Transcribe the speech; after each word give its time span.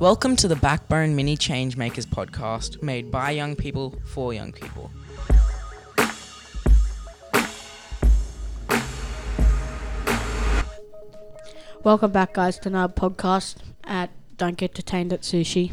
Welcome 0.00 0.36
to 0.36 0.48
the 0.48 0.56
Backbone 0.58 1.14
Mini 1.14 1.36
Changemakers 1.36 2.06
podcast, 2.06 2.82
made 2.82 3.10
by 3.10 3.32
young 3.32 3.56
people 3.56 3.94
for 4.06 4.32
young 4.32 4.52
people. 4.52 4.90
Welcome 11.84 12.10
back, 12.10 12.32
guys, 12.32 12.58
to 12.60 12.70
another 12.70 12.94
podcast 12.94 13.56
at 13.84 14.08
Don't 14.38 14.56
Get 14.56 14.72
Detained 14.72 15.12
at 15.12 15.20
Sushi. 15.20 15.72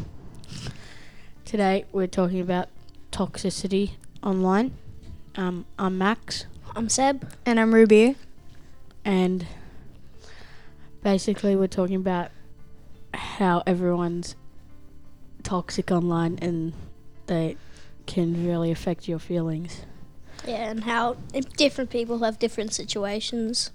Today, 1.46 1.86
we're 1.92 2.06
talking 2.06 2.40
about 2.40 2.68
toxicity 3.10 3.92
online. 4.22 4.76
Um, 5.34 5.64
I'm 5.78 5.96
Max, 5.96 6.44
I'm 6.76 6.90
Seb. 6.90 7.32
And 7.46 7.58
I'm 7.58 7.74
Ruby. 7.74 8.16
And 9.04 9.46
basically, 11.02 11.54
we're 11.56 11.66
talking 11.66 11.96
about 11.96 12.30
how 13.12 13.62
everyone's 13.66 14.34
toxic 15.42 15.90
online 15.90 16.38
and 16.40 16.72
they 17.26 17.56
can 18.06 18.46
really 18.46 18.70
affect 18.70 19.06
your 19.08 19.18
feelings. 19.18 19.82
Yeah, 20.46 20.70
and 20.70 20.84
how 20.84 21.16
different 21.56 21.90
people 21.90 22.18
have 22.18 22.38
different 22.38 22.72
situations 22.72 23.70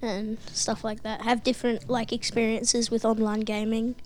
and 0.00 0.38
stuff 0.52 0.82
like 0.82 1.02
that. 1.02 1.22
Have 1.22 1.44
different 1.44 1.88
like 1.88 2.12
experiences 2.12 2.90
with 2.90 3.04
online 3.04 3.40
gaming. 3.40 3.96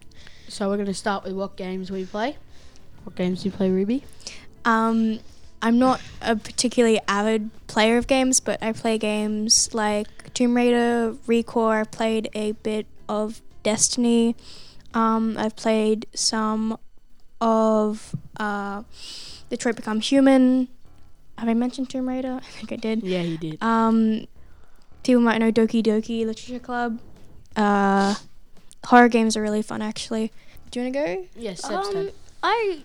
So, 0.48 0.68
we're 0.68 0.76
going 0.76 0.86
to 0.86 0.94
start 0.94 1.24
with 1.24 1.34
what 1.34 1.56
games 1.56 1.90
we 1.90 2.04
play. 2.04 2.36
What 3.04 3.16
games 3.16 3.42
do 3.42 3.48
you 3.48 3.52
play, 3.52 3.70
Ruby? 3.70 4.04
Um, 4.64 5.20
I'm 5.60 5.78
not 5.78 6.00
a 6.20 6.36
particularly 6.36 7.00
avid 7.08 7.50
player 7.66 7.96
of 7.96 8.06
games, 8.06 8.40
but 8.40 8.62
I 8.62 8.72
play 8.72 8.96
games 8.98 9.74
like 9.74 10.08
Tomb 10.38 10.54
Raider, 10.54 11.16
Recore. 11.26 11.80
I've 11.80 11.90
played 11.90 12.30
a 12.32 12.52
bit 12.52 12.86
of 13.08 13.42
Destiny. 13.64 14.36
Um, 14.94 15.36
I've 15.36 15.56
played 15.56 16.06
some 16.14 16.78
of 17.40 18.14
uh, 18.38 18.84
Detroit 19.50 19.74
Become 19.74 19.98
Human. 19.98 20.68
Have 21.38 21.48
I 21.48 21.54
mentioned 21.54 21.90
Tomb 21.90 22.08
Raider? 22.08 22.34
I 22.40 22.46
think 22.52 22.70
I 22.70 22.76
did. 22.76 23.02
Yeah, 23.02 23.22
you 23.22 23.36
did. 23.36 23.60
Um, 23.60 24.28
people 25.02 25.22
might 25.22 25.38
know 25.38 25.50
Doki 25.50 25.82
Doki 25.82 26.24
Literature 26.24 26.60
Club. 26.60 27.00
Uh, 27.56 28.14
horror 28.84 29.08
games 29.08 29.36
are 29.36 29.42
really 29.42 29.62
fun, 29.62 29.82
actually. 29.82 30.30
Do 30.70 30.78
you 30.78 30.84
want 30.84 30.94
to 30.94 31.00
go? 31.16 31.26
Yes, 31.34 31.64
Um, 31.64 32.10
I 32.44 32.84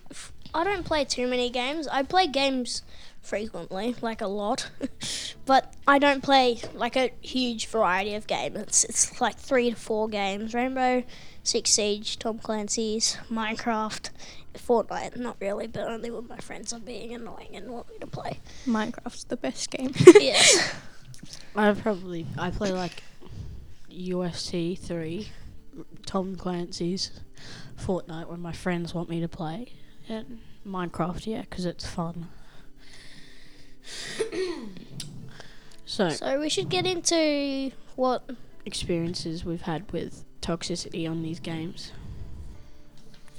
I 0.52 0.64
don't 0.64 0.84
play 0.84 1.04
too 1.04 1.28
many 1.28 1.50
games. 1.50 1.86
I 1.86 2.02
play 2.02 2.26
games 2.26 2.82
frequently, 3.24 3.94
like 4.02 4.20
a 4.20 4.26
lot, 4.26 4.70
but 5.46 5.74
I 5.86 5.98
don't 5.98 6.22
play 6.22 6.58
like 6.74 6.96
a 6.96 7.10
huge 7.20 7.66
variety 7.66 8.14
of 8.14 8.26
games. 8.26 8.56
It's, 8.56 8.84
it's 8.84 9.20
like 9.20 9.36
three 9.36 9.70
to 9.70 9.76
four 9.76 10.08
games: 10.08 10.54
Rainbow, 10.54 11.04
Six 11.42 11.70
Siege, 11.70 12.18
Tom 12.18 12.38
Clancy's, 12.38 13.18
Minecraft, 13.30 14.10
Fortnite. 14.54 15.16
Not 15.16 15.36
really, 15.40 15.66
but 15.66 15.88
only 15.88 16.10
when 16.10 16.26
my 16.28 16.38
friends 16.38 16.72
are 16.72 16.80
being 16.80 17.14
annoying 17.14 17.50
and 17.54 17.70
want 17.70 17.88
me 17.90 17.98
to 17.98 18.06
play. 18.06 18.40
Minecraft's 18.66 19.24
the 19.24 19.36
best 19.36 19.70
game. 19.70 19.92
yes. 20.18 20.74
I 21.56 21.72
probably 21.72 22.26
I 22.38 22.50
play 22.50 22.72
like 22.72 23.02
UFC 23.90 24.78
three, 24.78 25.28
Tom 26.06 26.36
Clancy's, 26.36 27.20
Fortnite 27.78 28.28
when 28.28 28.40
my 28.40 28.52
friends 28.52 28.94
want 28.94 29.08
me 29.10 29.20
to 29.20 29.28
play, 29.28 29.72
and 30.08 30.40
Minecraft, 30.66 31.26
yeah 31.26 31.42
because 31.42 31.66
it's 31.66 31.86
fun. 31.86 32.28
so 35.94 36.08
So 36.08 36.40
we 36.40 36.48
should 36.48 36.68
get 36.68 36.86
into 36.86 37.70
what 37.94 38.28
experiences 38.66 39.44
we've 39.44 39.62
had 39.62 39.90
with 39.92 40.24
toxicity 40.42 41.08
on 41.08 41.22
these 41.22 41.38
games. 41.38 41.92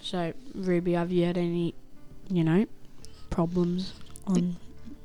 So 0.02 0.32
Ruby, 0.54 0.94
have 0.94 1.12
you 1.12 1.26
had 1.26 1.38
any, 1.38 1.76
you 2.30 2.46
know, 2.46 2.66
problems 3.30 3.94
on 4.26 4.56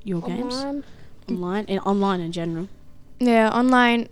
your 0.05 0.23
games 0.23 0.55
online. 0.55 0.85
online 1.29 1.65
and 1.67 1.81
online 1.81 2.21
in 2.21 2.31
general? 2.31 2.69
Yeah, 3.19 3.51
online 3.51 4.09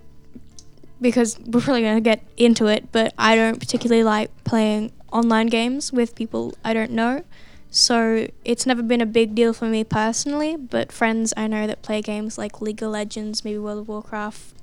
because 1.00 1.38
we're 1.38 1.60
probably 1.60 1.82
gonna 1.82 2.00
get 2.00 2.24
into 2.36 2.66
it, 2.66 2.90
but 2.90 3.14
I 3.16 3.36
don't 3.36 3.60
particularly 3.60 4.02
like 4.02 4.32
playing 4.42 4.90
online 5.12 5.46
games 5.46 5.92
with 5.92 6.16
people 6.16 6.54
I 6.64 6.74
don't 6.74 6.90
know. 6.90 7.22
So 7.70 8.28
it's 8.44 8.66
never 8.66 8.82
been 8.82 9.00
a 9.00 9.06
big 9.06 9.34
deal 9.34 9.52
for 9.52 9.66
me 9.66 9.84
personally, 9.84 10.56
but 10.56 10.90
friends 10.90 11.34
I 11.36 11.46
know 11.46 11.66
that 11.66 11.82
play 11.82 12.00
games 12.00 12.38
like 12.38 12.60
League 12.60 12.82
of 12.82 12.90
Legends, 12.90 13.44
maybe 13.44 13.58
World 13.58 13.80
of 13.80 13.88
Warcraft, 13.88 14.54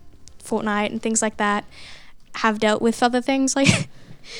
Fortnite, 0.43 0.91
and 0.91 1.01
things 1.01 1.21
like 1.21 1.38
that 1.38 1.66
have 2.35 2.59
dealt 2.59 2.81
with 2.81 3.01
other 3.01 3.21
things 3.21 3.55
like 3.55 3.89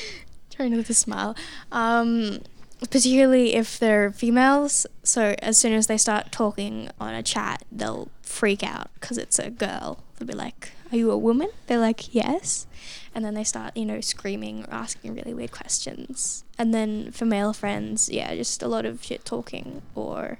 trying 0.50 0.76
not 0.76 0.86
to 0.86 0.94
smile. 0.94 1.36
Um, 1.70 2.40
particularly 2.80 3.54
if 3.54 3.78
they're 3.78 4.12
females. 4.12 4.86
So 5.02 5.34
as 5.40 5.58
soon 5.58 5.72
as 5.72 5.86
they 5.86 5.96
start 5.96 6.32
talking 6.32 6.90
on 7.00 7.14
a 7.14 7.22
chat, 7.22 7.64
they'll 7.72 8.08
freak 8.22 8.62
out 8.62 8.90
because 8.94 9.18
it's 9.18 9.38
a 9.38 9.50
girl. 9.50 10.02
They'll 10.18 10.28
be 10.28 10.34
like, 10.34 10.72
"Are 10.92 10.96
you 10.96 11.10
a 11.10 11.18
woman?" 11.18 11.48
They're 11.66 11.78
like, 11.78 12.14
"Yes," 12.14 12.66
and 13.14 13.24
then 13.24 13.34
they 13.34 13.44
start, 13.44 13.76
you 13.76 13.84
know, 13.84 14.00
screaming 14.00 14.64
or 14.64 14.74
asking 14.74 15.14
really 15.14 15.34
weird 15.34 15.52
questions. 15.52 16.44
And 16.58 16.72
then 16.74 17.12
for 17.12 17.24
male 17.24 17.52
friends, 17.52 18.08
yeah, 18.08 18.34
just 18.34 18.62
a 18.62 18.68
lot 18.68 18.84
of 18.84 19.02
shit 19.02 19.24
talking 19.24 19.82
or 19.94 20.38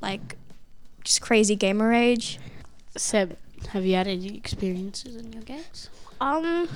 like 0.00 0.36
just 1.04 1.20
crazy 1.20 1.56
gamer 1.56 1.88
rage. 1.88 2.38
Seb, 2.96 3.36
have 3.68 3.84
you 3.84 3.94
had 3.94 4.06
any 4.06 4.36
experiences 4.36 5.16
in 5.16 5.32
your 5.32 5.42
games? 5.42 5.88
Um, 6.20 6.68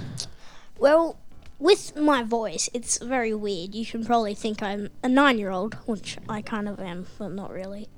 well, 0.79 1.19
with 1.59 1.97
my 1.97 2.23
voice, 2.23 2.69
it's 2.73 2.99
very 2.99 3.35
weird. 3.35 3.75
You 3.75 3.87
can 3.87 4.05
probably 4.05 4.35
think 4.35 4.63
I'm 4.63 4.91
a 5.03 5.09
nine 5.09 5.39
year 5.39 5.51
old, 5.51 5.75
which 5.87 6.19
I 6.29 6.43
kind 6.43 6.69
of 6.69 6.81
am, 6.81 7.07
but 7.19 7.29
not 7.29 7.51
really. 7.51 7.89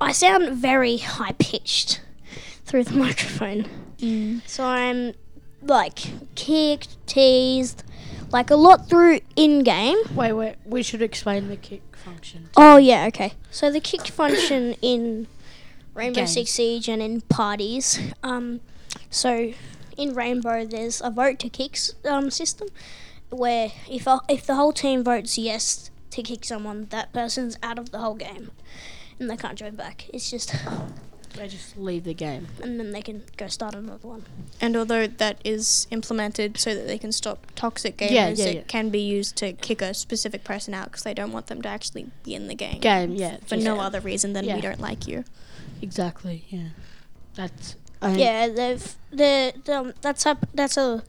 I 0.00 0.12
sound 0.12 0.56
very 0.56 0.98
high 0.98 1.32
pitched 1.38 2.00
through 2.64 2.84
the 2.84 2.94
microphone. 3.06 3.66
So 4.46 4.64
I'm 4.64 5.14
like 5.62 6.00
kicked, 6.34 7.04
teased, 7.06 7.84
like 8.30 8.50
a 8.50 8.56
lot 8.56 8.88
through 8.88 9.20
in 9.36 9.62
game. 9.62 9.98
Wait, 10.14 10.32
wait. 10.32 10.56
We 10.64 10.82
should 10.82 11.02
explain 11.02 11.48
the 11.48 11.56
kick 11.56 11.82
function. 11.96 12.50
Oh 12.56 12.76
yeah, 12.76 13.06
okay. 13.06 13.34
So 13.50 13.70
the 13.70 13.80
kick 13.80 14.02
function 14.08 14.74
in 14.82 15.26
Rainbow 15.94 16.20
Games. 16.20 16.34
Six 16.34 16.50
Siege 16.50 16.88
and 16.88 17.00
in 17.00 17.20
parties. 17.22 17.98
Um, 18.22 18.60
so 19.10 19.52
in 19.96 20.14
Rainbow, 20.14 20.64
there's 20.64 21.00
a 21.00 21.10
vote 21.10 21.38
to 21.40 21.48
kick 21.48 21.78
um, 22.04 22.30
system 22.30 22.68
where 23.30 23.72
if 23.88 24.06
a, 24.06 24.20
if 24.28 24.46
the 24.46 24.54
whole 24.54 24.72
team 24.72 25.02
votes 25.02 25.38
yes 25.38 25.90
to 26.10 26.22
kick 26.22 26.44
someone, 26.44 26.86
that 26.90 27.12
person's 27.12 27.56
out 27.62 27.78
of 27.78 27.90
the 27.90 27.98
whole 27.98 28.14
game, 28.14 28.50
and 29.18 29.30
they 29.30 29.36
can't 29.36 29.58
join 29.58 29.74
back. 29.74 30.08
It's 30.12 30.30
just, 30.30 30.54
They 31.36 31.48
just 31.48 31.76
leave 31.76 32.04
the 32.04 32.14
game. 32.14 32.46
and 32.62 32.78
then 32.78 32.92
they 32.92 33.02
can 33.02 33.22
go 33.36 33.48
start 33.48 33.74
another 33.74 34.06
one. 34.06 34.24
And 34.60 34.76
although 34.76 35.06
that 35.06 35.38
is 35.44 35.86
implemented 35.90 36.58
so 36.58 36.74
that 36.74 36.86
they 36.86 36.96
can 36.98 37.10
stop 37.12 37.46
toxic 37.54 37.96
gamers, 37.96 38.10
Yeah, 38.12 38.28
yeah, 38.28 38.44
it 38.46 38.54
yeah. 38.56 38.62
can 38.68 38.90
be 38.90 39.00
used 39.00 39.36
to 39.36 39.52
kick 39.52 39.82
a 39.82 39.94
specific 39.94 40.44
person 40.44 40.74
out 40.74 40.86
because 40.86 41.02
they 41.02 41.14
don't 41.14 41.32
want 41.32 41.46
them 41.48 41.60
to 41.62 41.68
actually 41.68 42.06
be 42.22 42.34
in 42.34 42.46
the 42.48 42.54
game. 42.54 42.80
Game, 42.80 43.12
yeah. 43.14 43.38
For 43.38 43.56
just- 43.56 43.64
no 43.64 43.80
other 43.80 44.00
reason 44.00 44.32
than 44.32 44.44
Yeah. 44.44 44.54
we 44.56 44.60
don't 44.60 44.80
like 44.80 45.08
you. 45.08 45.24
Exactly. 45.82 46.44
Yeah. 46.48 46.68
That's. 47.34 47.76
I 48.00 48.12
Yeah, 48.16 48.48
they've 48.48 48.96
the, 49.10 49.54
the 49.64 49.94
that's 50.00 50.24
hap- 50.24 50.48
that's 50.54 50.76
a 50.76 51.02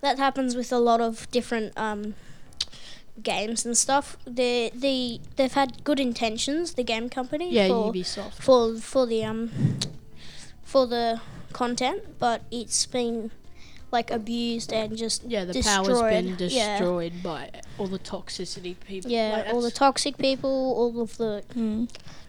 that 0.00 0.18
happens 0.18 0.54
with 0.56 0.72
a 0.72 0.78
lot 0.78 1.00
of 1.00 1.30
different 1.30 1.72
um, 1.76 2.14
games 3.22 3.64
and 3.66 3.76
stuff. 3.76 4.16
They 4.26 4.70
the 4.74 5.20
they've 5.36 5.52
had 5.52 5.84
good 5.84 6.00
intentions, 6.00 6.74
the 6.74 6.84
game 6.84 7.08
company, 7.08 7.52
Yeah, 7.52 7.68
for, 7.68 7.92
Ubisoft. 7.92 8.34
for 8.34 8.76
for 8.76 9.06
the 9.06 9.24
um 9.24 9.50
for 10.62 10.86
the 10.86 11.20
content, 11.52 12.02
but 12.18 12.42
it's 12.50 12.86
been 12.86 13.30
like 13.90 14.10
abused 14.10 14.72
and 14.72 14.96
just 14.96 15.24
Yeah, 15.24 15.44
the 15.46 15.62
power's 15.62 16.00
been 16.02 16.36
destroyed. 16.36 17.12
Yeah. 17.14 17.22
by 17.22 17.50
all 17.78 17.86
the 17.86 17.98
toxicity 17.98 18.76
people. 18.86 19.10
yeah, 19.10 19.32
Like, 19.44 19.54
all 19.54 19.62
the 19.62 19.70
toxic 19.70 20.18
people, 20.18 20.50
all 20.50 21.00
of 21.00 21.16
the 21.16 21.42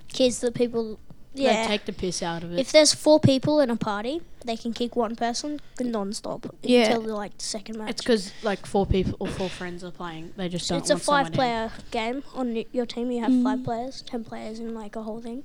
kids 0.07 0.39
that 0.39 0.53
people 0.53 0.99
they 1.35 1.43
yeah. 1.43 1.67
take 1.67 1.85
the 1.85 1.93
piss 1.93 2.23
out 2.23 2.43
of 2.43 2.51
it. 2.53 2.59
If 2.59 2.71
there's 2.71 2.93
four 2.93 3.19
people 3.19 3.59
in 3.59 3.69
a 3.69 3.75
party, 3.75 4.21
they 4.45 4.57
can 4.57 4.73
kick 4.73 4.95
one 4.95 5.15
person 5.15 5.59
non-stop 5.79 6.55
Yeah. 6.63 6.85
until 6.85 7.01
the 7.03 7.15
like 7.15 7.33
second 7.37 7.77
match. 7.77 7.91
it's 7.91 8.01
because 8.01 8.33
like 8.41 8.65
four 8.65 8.85
people 8.85 9.15
or 9.19 9.27
four 9.27 9.49
friends 9.49 9.83
are 9.83 9.91
playing. 9.91 10.33
They 10.37 10.49
just 10.49 10.67
don't. 10.67 10.79
it's 10.79 10.89
a 10.89 10.93
want 10.93 11.03
someone 11.03 11.21
in. 11.21 11.25
five-player 11.27 11.71
game. 11.91 12.23
On 12.33 12.53
y- 12.55 12.65
your 12.71 12.85
team, 12.85 13.11
you 13.11 13.21
have 13.21 13.31
five 13.43 13.59
mm. 13.59 13.65
players, 13.65 14.01
ten 14.01 14.23
players 14.23 14.59
in 14.59 14.73
like 14.73 14.95
a 14.95 15.03
whole 15.03 15.21
thing. 15.21 15.43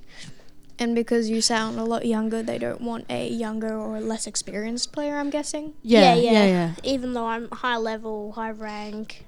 And 0.77 0.93
because 0.93 1.29
you 1.29 1.39
sound 1.41 1.79
a 1.79 1.85
lot 1.85 2.05
younger, 2.05 2.43
they 2.43 2.57
don't 2.57 2.81
want 2.81 3.05
a 3.09 3.29
younger 3.29 3.77
or 3.77 4.01
less 4.01 4.27
experienced 4.27 4.91
player, 4.91 5.15
I'm 5.17 5.29
guessing. 5.29 5.73
Yeah, 5.83 6.15
Yeah, 6.15 6.15
yeah, 6.15 6.31
yeah. 6.31 6.45
yeah, 6.47 6.73
Even 6.83 7.13
though 7.13 7.27
I'm 7.27 7.49
high 7.51 7.77
level, 7.77 8.33
high 8.33 8.51
rank. 8.51 9.25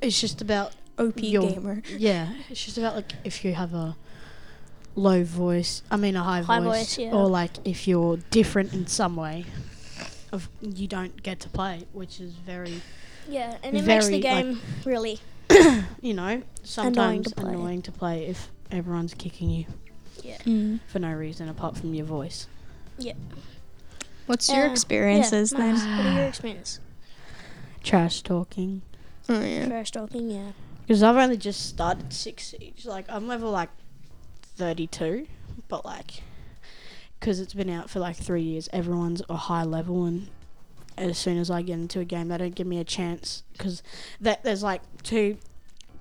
It's 0.00 0.20
just 0.20 0.40
about 0.40 0.74
OP 0.98 1.20
Your- 1.22 1.50
gamer. 1.50 1.82
yeah. 1.96 2.32
It's 2.48 2.64
just 2.64 2.78
about 2.78 2.94
like 2.94 3.12
if 3.24 3.44
you 3.44 3.54
have 3.54 3.74
a 3.74 3.96
low 4.94 5.24
voice. 5.24 5.82
I 5.90 5.96
mean 5.96 6.16
a 6.16 6.22
high, 6.22 6.42
High 6.42 6.60
voice, 6.60 6.96
voice, 6.96 6.98
yeah. 6.98 7.12
or 7.12 7.26
like 7.28 7.52
if 7.66 7.86
you're 7.88 8.18
different 8.30 8.72
in 8.72 8.86
some 8.86 9.16
way, 9.16 9.44
of 10.32 10.48
you 10.60 10.86
don't 10.86 11.22
get 11.22 11.40
to 11.40 11.48
play, 11.48 11.86
which 11.92 12.20
is 12.20 12.32
very 12.32 12.80
Yeah, 13.28 13.56
and 13.62 13.76
it 13.76 13.84
makes 13.84 14.06
the 14.06 14.20
Very, 14.20 14.22
like- 14.22 14.44
game 14.44 14.60
really. 14.84 15.20
you 16.00 16.14
know 16.14 16.42
sometimes 16.62 17.30
to 17.32 17.40
annoying 17.44 17.82
to 17.82 17.92
play 17.92 18.26
if 18.26 18.50
everyone's 18.70 19.12
kicking 19.12 19.50
you 19.50 19.66
Yeah. 20.22 20.38
Mm. 20.46 20.80
for 20.86 20.98
no 20.98 21.12
reason 21.12 21.48
apart 21.48 21.76
from 21.76 21.92
your 21.94 22.06
voice. 22.06 22.46
Yeah. 22.98 23.12
What's 24.26 24.48
your 24.48 24.68
Uh, 24.68 24.72
experiences 24.72 25.52
yeah, 25.52 25.58
then? 25.58 25.74
nice. 25.74 25.84
What 25.84 26.06
are 26.06 26.14
your 26.18 26.28
experiences? 26.28 26.80
Trash 27.82 28.22
talking. 28.22 28.82
Oh, 29.28 29.42
yeah. 29.42 29.66
Trash 29.66 29.90
talking, 29.90 30.30
yeah. 30.30 30.52
Because 30.86 31.02
I've 31.02 31.16
only 31.16 31.36
just 31.36 31.66
started 31.68 32.12
Six 32.12 32.48
Siege. 32.48 32.86
Like, 32.86 33.04
I'm 33.08 33.26
level 33.26 33.50
like 33.50 33.68
32, 34.56 35.26
but 35.68 35.84
like, 35.84 36.22
because 37.18 37.40
it's 37.40 37.54
been 37.54 37.70
out 37.70 37.90
for 37.90 38.00
like 38.00 38.16
three 38.16 38.42
years, 38.42 38.68
everyone's 38.72 39.22
a 39.28 39.36
high 39.36 39.64
level, 39.64 40.04
and 40.06 40.28
as 40.96 41.18
soon 41.18 41.38
as 41.38 41.50
I 41.50 41.62
get 41.62 41.74
into 41.74 42.00
a 42.00 42.04
game, 42.04 42.28
they 42.28 42.38
don't 42.38 42.54
give 42.54 42.66
me 42.66 42.78
a 42.78 42.84
chance. 42.84 43.42
Because 43.52 43.82
that 44.20 44.42
there's 44.44 44.62
like 44.62 44.82
two, 45.02 45.38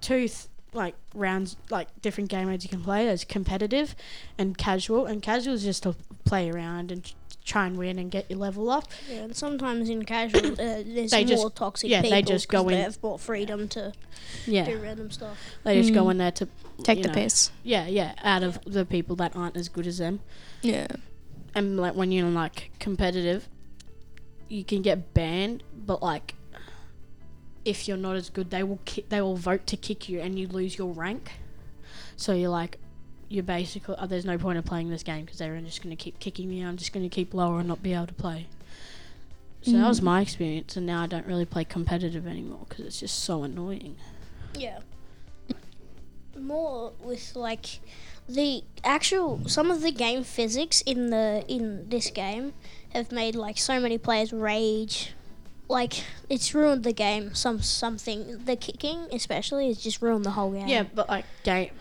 two 0.01 0.27
th- 0.27 0.48
like 0.74 0.95
rounds, 1.13 1.57
like 1.69 1.88
different 2.01 2.30
game 2.30 2.48
modes 2.48 2.63
you 2.63 2.69
can 2.69 2.81
play. 2.81 3.06
There's 3.06 3.24
competitive 3.24 3.95
and 4.38 4.57
casual, 4.57 5.06
and 5.06 5.21
casual 5.21 5.53
is 5.53 5.63
just 5.63 5.83
to 5.83 5.95
play 6.25 6.50
around 6.50 6.92
and 6.92 7.03
ch- 7.03 7.15
try 7.44 7.65
and 7.65 7.75
win 7.77 7.98
and 8.00 8.09
get 8.12 8.30
your 8.30 8.39
level 8.39 8.69
up. 8.69 8.88
Yeah, 9.09 9.18
and 9.24 9.36
sometimes 9.36 9.89
in 9.89 10.03
casual, 10.06 10.53
uh, 10.53 10.56
there's 10.86 11.12
They 11.12 11.25
more 11.25 11.36
just- 11.45 11.56
toxic 11.56 11.89
yeah, 11.89 12.01
people. 12.01 12.15
they 12.15 12.21
just 12.21 12.48
go 12.48 12.69
in- 12.69 12.81
They've 12.81 13.01
bought 13.01 13.19
freedom 13.19 13.68
to 13.69 13.92
Yeah, 14.45 14.65
do 14.65 14.77
random 14.77 15.09
stuff. 15.12 15.38
they 15.63 15.81
just 15.81 15.94
go 15.94 16.06
Mm. 16.06 16.12
in 16.12 16.18
there 16.19 16.31
to 16.31 16.48
Take 16.83 16.98
you 16.98 17.04
the 17.04 17.10
know, 17.10 17.16
piss. 17.16 17.51
Yeah, 17.63 17.88
yeah, 17.88 18.13
out 18.24 18.44
of 18.44 18.60
the 18.66 18.86
people 18.86 19.16
that 19.18 19.36
aren't 19.36 19.56
as 19.57 19.69
good 19.69 19.88
as 19.88 19.98
them. 20.00 20.19
Yeah. 20.62 20.88
and 21.56 21.78
like 21.78 21.95
when 21.95 22.12
you're 22.12 22.30
like 22.30 22.72
competitive, 22.80 23.48
you 24.48 24.63
can 24.63 24.81
get 24.81 25.13
banned, 25.13 25.63
but 25.75 26.01
like 26.01 26.36
if 27.63 27.88
you're 27.88 27.98
not 27.98 28.16
as 28.16 28.30
good, 28.30 28.50
they 28.50 28.63
will 28.63 28.80
ki- 28.86 29.06
they 29.10 29.22
will 29.22 29.36
vote 29.38 29.68
to 29.68 29.78
kick 29.78 30.10
you, 30.10 30.19
and 30.19 30.38
you 30.39 30.48
lose 30.48 30.78
your 30.78 30.92
rank. 30.94 31.33
So 32.16 32.33
you're 32.33 32.50
like, 32.50 32.78
you're 33.30 33.44
basically 33.44 33.95
oh, 34.00 34.07
there's 34.07 34.25
no 34.25 34.38
point 34.38 34.57
of 34.57 34.66
playing 34.66 34.89
this 34.89 35.04
game 35.04 35.25
because 35.25 35.38
they're 35.39 35.60
just 35.62 35.81
going 35.84 35.95
to 35.95 36.01
keep 36.01 36.19
kicking 36.19 36.50
me. 36.50 36.62
I'm 36.62 36.77
just 36.77 36.92
going 36.94 37.07
to 37.07 37.13
keep 37.13 37.34
lower 37.34 37.60
and 37.60 37.68
not 37.68 37.84
be 37.84 37.94
able 37.94 38.07
to 38.07 38.13
play. 38.13 38.48
So 39.63 39.74
that 39.74 39.88
was 39.88 40.00
Mm. 40.01 40.06
my 40.06 40.22
experience, 40.22 40.75
and 40.75 40.88
now 40.88 41.04
I 41.04 41.07
don't 41.07 41.27
really 41.27 41.45
play 41.45 41.63
competitive 41.63 42.25
anymore 42.25 42.66
because 42.68 42.84
it's 42.86 43.00
just 43.00 43.19
so 43.24 43.44
annoying. 43.44 43.95
Yeah. 44.57 44.80
More 46.39 46.94
with 47.04 47.36
like 47.36 47.80
the 48.28 48.63
actual 48.83 49.48
some 49.48 49.69
of 49.69 49.81
the 49.81 49.92
game 49.92 50.24
physics 50.24 50.81
in 50.81 51.10
the 51.10 51.44
in 51.48 51.89
this 51.89 52.10
game 52.10 52.54
have 52.94 53.12
made 53.12 53.36
like 53.36 53.57
so 53.57 53.80
many 53.80 53.98
players 53.98 54.31
rage. 54.33 55.13
Like 55.68 56.04
it's 56.30 56.54
ruined 56.54 56.83
the 56.83 56.94
game. 56.94 57.33
Some 57.33 57.62
something 57.62 58.44
the 58.45 58.56
kicking 58.56 59.07
especially 59.12 59.68
has 59.68 59.78
just 59.81 60.01
ruined 60.01 60.25
the 60.25 60.31
whole 60.31 60.51
game. 60.51 60.68
Yeah, 60.68 60.83
but 60.94 61.07
like 61.10 61.25
game, 61.44 61.72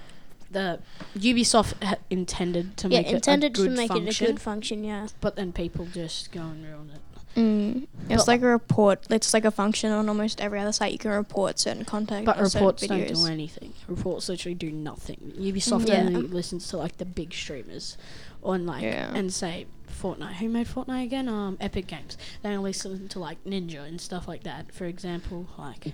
the 0.51 0.81
Ubisoft 1.17 1.83
ha- 1.83 1.97
intended 2.09 2.77
to 2.79 2.89
Yeah, 2.89 3.03
make 3.03 3.13
intended 3.13 3.57
it 3.57 3.59
a 3.59 3.63
good 3.63 3.71
to 3.71 3.77
make 3.77 3.89
function, 3.89 4.09
it 4.09 4.21
a 4.21 4.25
good 4.33 4.41
function. 4.41 4.85
Yeah. 4.85 5.09
but 5.21 5.37
then 5.37 5.53
people 5.53 5.87
just 5.87 6.31
go 6.33 6.41
and 6.43 6.65
ruin 6.65 6.91
it. 6.95 7.01
Mm. 7.37 7.87
It's 8.09 8.23
But- 8.25 8.29
like 8.29 8.43
a 8.43 8.47
report. 8.47 9.07
It's 9.11 9.33
like 9.33 9.45
a 9.45 9.51
function 9.53 9.93
on 9.93 10.09
almost 10.09 10.41
every 10.41 10.59
other 10.59 10.73
site. 10.73 10.93
You 10.93 10.99
can 10.99 11.13
report 11.13 11.59
certain 11.61 11.85
content. 11.85 12.27
But 12.27 12.41
reports 12.41 12.87
don't 12.87 13.07
do 13.07 13.27
anything. 13.27 13.73
Reports 13.87 14.29
literally 14.29 14.55
do 14.57 14.71
nothing. 14.73 15.33
Ubisoft 15.39 15.89
Yeah. 15.89 16.01
only 16.03 16.23
listens 16.23 16.69
to 16.69 16.77
like 16.77 16.99
the 16.99 17.05
big 17.05 17.33
streamers, 17.33 17.97
on 18.43 18.67
like 18.67 18.83
Yeah. 18.83 19.15
and 19.15 19.33
say 19.33 19.67
Fortnite. 19.89 20.35
Who 20.35 20.49
made 20.49 20.67
Fortnite 20.67 21.05
again? 21.05 21.29
Um, 21.29 21.57
Epic 21.61 21.87
Games. 21.87 22.17
They 22.43 22.49
only 22.51 22.71
listen 22.71 23.07
to 23.09 23.19
like 23.21 23.43
Ninja 23.45 23.87
and 23.87 24.01
stuff 24.01 24.27
like 24.27 24.43
that. 24.43 24.73
For 24.73 24.87
example, 24.87 25.47
like 25.57 25.93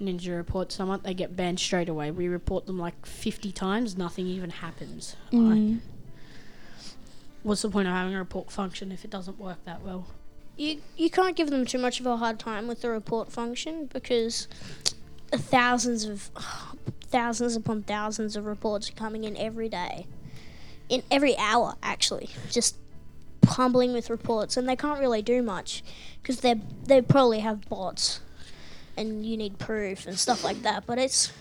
Ninja 0.00 0.36
reports 0.36 0.74
someone, 0.76 1.00
they 1.02 1.14
get 1.14 1.34
banned 1.34 1.58
straight 1.58 1.88
away. 1.88 2.10
We 2.12 2.28
report 2.28 2.66
them 2.66 2.78
like 2.78 3.04
fifty 3.04 3.50
times, 3.50 3.96
nothing 3.96 4.26
even 4.28 4.50
happens. 4.50 5.16
Like, 5.32 5.58
Mm. 5.58 5.80
what's 7.42 7.62
the 7.62 7.70
point 7.70 7.88
of 7.88 7.94
having 7.94 8.14
a 8.14 8.18
report 8.18 8.50
function 8.52 8.92
if 8.92 9.04
it 9.04 9.10
doesn't 9.10 9.38
work 9.40 9.64
that 9.64 9.82
well? 9.82 10.06
You 10.56 10.80
you 10.96 11.10
can't 11.10 11.36
give 11.36 11.50
them 11.50 11.66
too 11.66 11.78
much 11.78 12.00
of 12.00 12.06
a 12.06 12.16
hard 12.16 12.38
time 12.38 12.66
with 12.66 12.80
the 12.80 12.88
report 12.88 13.30
function 13.30 13.86
because 13.92 14.48
thousands 15.30 16.04
of 16.04 16.30
thousands 17.02 17.56
upon 17.56 17.82
thousands 17.82 18.36
of 18.36 18.46
reports 18.46 18.90
are 18.90 18.94
coming 18.94 19.24
in 19.24 19.36
every 19.36 19.68
day, 19.68 20.06
in 20.88 21.02
every 21.10 21.36
hour 21.36 21.74
actually, 21.82 22.30
just 22.50 22.76
humbling 23.46 23.92
with 23.92 24.08
reports, 24.10 24.56
and 24.56 24.68
they 24.68 24.76
can't 24.76 24.98
really 24.98 25.22
do 25.22 25.42
much 25.42 25.82
because 26.22 26.40
they 26.40 26.54
they 26.84 27.02
probably 27.02 27.40
have 27.40 27.68
bots, 27.68 28.20
and 28.96 29.26
you 29.26 29.36
need 29.36 29.58
proof 29.58 30.06
and 30.06 30.18
stuff 30.18 30.42
like 30.42 30.62
that. 30.62 30.86
But 30.86 30.98
it's 30.98 31.32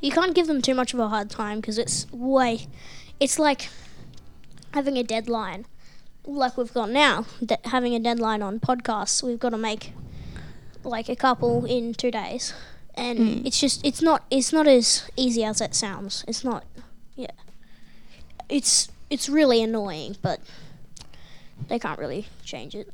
you 0.00 0.10
can't 0.10 0.34
give 0.34 0.48
them 0.48 0.60
too 0.62 0.74
much 0.74 0.92
of 0.92 1.00
a 1.00 1.08
hard 1.08 1.30
time 1.30 1.60
because 1.60 1.78
it's 1.78 2.10
way, 2.12 2.66
it's 3.20 3.38
like 3.38 3.68
having 4.74 4.98
a 4.98 5.04
deadline 5.04 5.64
like 6.26 6.56
we've 6.56 6.72
got 6.74 6.90
now, 6.90 7.26
that 7.40 7.64
having 7.66 7.94
a 7.94 8.00
deadline 8.00 8.42
on 8.42 8.60
podcasts, 8.60 9.22
we've 9.22 9.38
got 9.38 9.50
to 9.50 9.58
make 9.58 9.92
like 10.84 11.08
a 11.08 11.16
couple 11.16 11.64
in 11.64 11.94
two 11.94 12.10
days, 12.10 12.52
and 12.94 13.18
Mm. 13.18 13.46
it's 13.46 13.60
just 13.60 13.84
it's 13.84 14.02
not 14.02 14.24
it's 14.30 14.52
not 14.52 14.66
as 14.66 15.08
easy 15.16 15.44
as 15.44 15.60
it 15.60 15.74
sounds. 15.74 16.24
It's 16.28 16.44
not, 16.44 16.64
yeah. 17.16 17.30
It's 18.48 18.88
it's 19.10 19.28
really 19.28 19.62
annoying, 19.62 20.16
but 20.22 20.40
they 21.68 21.78
can't 21.78 21.98
really 21.98 22.26
change 22.44 22.74
it. 22.74 22.88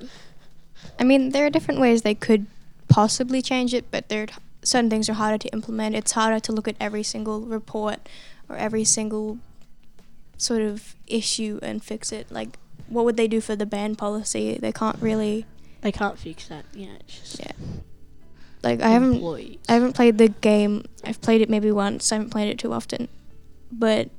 I 0.99 1.05
mean, 1.05 1.31
there 1.31 1.47
are 1.47 1.51
different 1.51 1.81
ways 1.81 2.03
they 2.03 2.15
could 2.15 2.47
possibly 2.89 3.41
change 3.43 3.73
it, 3.75 3.91
but 3.91 4.09
there 4.09 4.27
certain 4.63 4.91
things 4.91 5.09
are 5.09 5.15
harder 5.15 5.39
to 5.39 5.49
implement. 5.49 5.95
It's 5.97 6.13
harder 6.13 6.39
to 6.41 6.53
look 6.53 6.69
at 6.69 6.77
every 6.81 7.03
single 7.03 7.41
report 7.41 8.09
or 8.49 8.57
every 8.57 8.85
single 8.85 9.39
sort 10.39 10.63
of 10.63 10.95
issue 11.07 11.59
and 11.63 11.83
fix 11.83 12.13
it. 12.13 12.31
Like, 12.31 12.59
what 12.93 13.05
would 13.05 13.17
they 13.17 13.29
do 13.29 13.41
for 13.41 13.57
the 13.57 13.67
ban 13.67 13.95
policy? 13.97 14.59
They 14.61 14.73
can't 14.73 15.01
really. 15.01 15.47
They 15.81 15.93
can't 15.93 16.19
fix 16.19 16.47
that. 16.49 16.65
Yeah, 16.75 16.95
it's 17.01 17.19
just 17.19 17.41
Yeah. 17.41 17.53
Like, 18.63 18.81
I 18.81 18.91
haven't. 18.91 19.15
employees. 19.15 19.59
I 19.69 19.73
haven't 19.75 19.95
played 19.95 20.19
the 20.19 20.29
game. 20.29 20.85
I've 21.05 21.21
played 21.21 21.41
it 21.41 21.51
maybe 21.51 21.73
once. 21.73 22.13
I 22.13 22.17
haven't 22.17 22.31
played 22.31 22.49
it 22.49 22.59
too 22.59 22.73
often. 22.73 23.09
But 23.73 24.11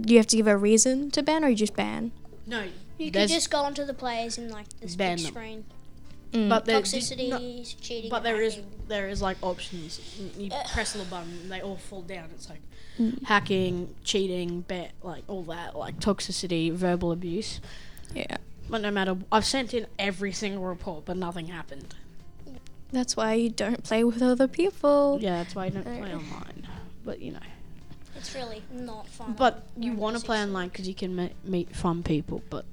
do 0.00 0.14
you 0.14 0.18
have 0.18 0.26
to 0.28 0.36
give 0.36 0.46
a 0.46 0.56
reason 0.56 1.10
to 1.10 1.22
ban, 1.22 1.44
or 1.44 1.48
you 1.48 1.56
just 1.56 1.76
ban? 1.76 2.12
no, 2.46 2.64
You 2.98 3.10
could 3.10 3.28
just 3.28 3.50
go 3.50 3.58
onto 3.58 3.84
the 3.84 3.94
players 3.94 4.38
and 4.38 4.50
like 4.50 4.66
this 4.80 4.96
Ban 4.96 5.16
big 5.16 5.24
them. 5.26 5.32
screen. 5.32 5.64
Mm. 6.32 6.48
but 6.48 6.64
there, 6.64 6.80
Toxicity, 6.80 7.28
no- 7.28 7.64
cheating. 7.80 8.08
But 8.08 8.18
and 8.18 8.26
there 8.26 8.40
is 8.40 8.54
hacking. 8.54 8.70
there 8.88 9.08
is 9.08 9.20
like 9.20 9.36
options. 9.42 10.00
You 10.38 10.48
Uh. 10.52 10.62
press 10.72 10.94
a 10.94 10.98
little 10.98 11.10
button, 11.10 11.32
and 11.42 11.50
they 11.50 11.60
all 11.60 11.76
fall 11.76 12.02
down. 12.02 12.28
It's 12.34 12.48
like 12.48 12.60
Mm. 13.00 13.24
hacking, 13.24 13.94
cheating, 14.04 14.60
bet, 14.62 14.92
like 15.02 15.24
all 15.26 15.42
that, 15.44 15.76
like 15.76 15.98
toxicity, 15.98 16.72
verbal 16.72 17.10
abuse. 17.12 17.60
Yeah. 18.14 18.36
But 18.68 18.80
no 18.82 18.90
matter, 18.90 19.16
I've 19.32 19.44
sent 19.44 19.74
in 19.74 19.86
every 19.98 20.32
single 20.32 20.62
report, 20.64 21.04
but 21.04 21.16
nothing 21.16 21.48
happened. 21.48 21.94
That's 22.92 23.16
why 23.16 23.34
you 23.34 23.50
don't 23.50 23.82
play 23.84 24.02
with 24.04 24.20
other 24.22 24.48
people. 24.48 25.18
Yeah, 25.20 25.42
that's 25.42 25.54
why 25.54 25.66
I 25.66 25.68
don't 25.70 25.84
play 25.84 26.12
online. 26.14 26.66
But 27.04 27.20
you 27.20 27.32
know, 27.32 27.38
It's 28.16 28.34
really 28.34 28.62
not 28.72 29.06
fun. 29.08 29.34
but 29.38 29.64
you 29.76 29.92
want 29.94 30.18
to 30.18 30.24
play 30.24 30.40
online 30.42 30.68
because 30.68 30.88
you 30.88 30.94
can 30.94 31.14
me- 31.14 31.32
meet 31.44 31.74
fun 31.74 32.02
people. 32.02 32.42
But 32.50 32.64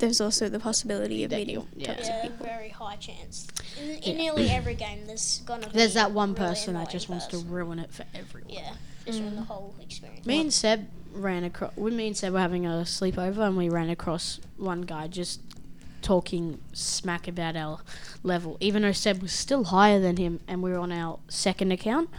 There's 0.00 0.20
also 0.20 0.48
the 0.48 0.58
possibility 0.58 1.22
of 1.22 1.30
That 1.30 1.36
meeting 1.36 1.54
you- 1.54 1.68
yeah. 1.76 1.86
toxic 1.94 2.06
Yeah, 2.08 2.22
people. 2.22 2.46
very 2.46 2.68
high 2.70 2.96
chance. 2.96 3.46
In, 3.80 3.90
in 3.90 4.02
Yeah. 4.02 4.14
nearly 4.16 4.50
every 4.58 4.74
game, 4.74 5.06
there's 5.06 5.40
gonna 5.46 5.68
be. 5.68 5.72
there's 5.72 5.94
that 5.94 6.10
one 6.10 6.30
really 6.34 6.48
person 6.48 6.74
that 6.74 6.80
annoying 6.80 6.92
just 6.92 7.08
wants 7.08 7.26
to 7.26 7.36
person. 7.36 7.50
ruin 7.50 7.78
it 7.78 7.92
for 7.92 8.04
everyone. 8.12 8.50
Yeah, 8.52 8.72
just 9.06 9.20
ruin 9.20 9.36
the 9.36 9.42
Mm. 9.42 9.46
whole 9.46 9.74
experience. 9.80 10.26
Me 10.26 10.40
and 10.40 10.52
Seb 10.52 10.88
ran 11.14 11.44
across. 11.44 11.76
We 11.76 11.90
me 11.90 12.08
and 12.08 12.16
Seb 12.16 12.32
were 12.32 12.38
having 12.40 12.66
a 12.66 12.82
sleepover, 12.84 13.46
and 13.46 13.56
we 13.56 13.68
ran 13.68 13.90
across 13.90 14.40
one 14.56 14.82
guy 14.82 15.06
just 15.08 15.40
talking 16.02 16.60
smack 16.72 17.26
about 17.28 17.56
our 17.56 17.78
level, 18.22 18.56
even 18.60 18.82
though 18.82 18.92
Seb 18.92 19.22
was 19.22 19.32
still 19.32 19.64
higher 19.64 19.98
than 20.00 20.16
him, 20.18 20.40
and 20.46 20.62
we 20.62 20.70
were 20.70 20.78
on 20.78 20.92
our 20.92 21.18
second 21.28 21.72
account. 21.72 22.10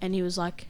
And 0.00 0.14
he 0.14 0.22
was 0.22 0.36
like, 0.38 0.68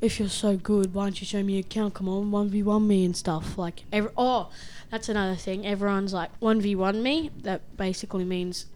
"If 0.00 0.18
you're 0.20 0.28
so 0.28 0.56
good, 0.56 0.94
why 0.94 1.04
don't 1.04 1.20
you 1.20 1.26
show 1.26 1.42
me 1.42 1.54
your 1.54 1.60
account? 1.60 1.94
Come 1.94 2.08
on, 2.08 2.30
one 2.30 2.48
v 2.48 2.62
one 2.62 2.86
me 2.86 3.04
and 3.04 3.16
stuff." 3.16 3.58
Like, 3.58 3.82
every 3.92 4.10
oh, 4.16 4.50
that's 4.90 5.08
another 5.08 5.34
thing. 5.36 5.66
Everyone's 5.66 6.12
like 6.12 6.30
one 6.38 6.60
v 6.60 6.74
one 6.76 7.02
me. 7.02 7.30
That 7.42 7.76
basically 7.76 8.24
means 8.24 8.66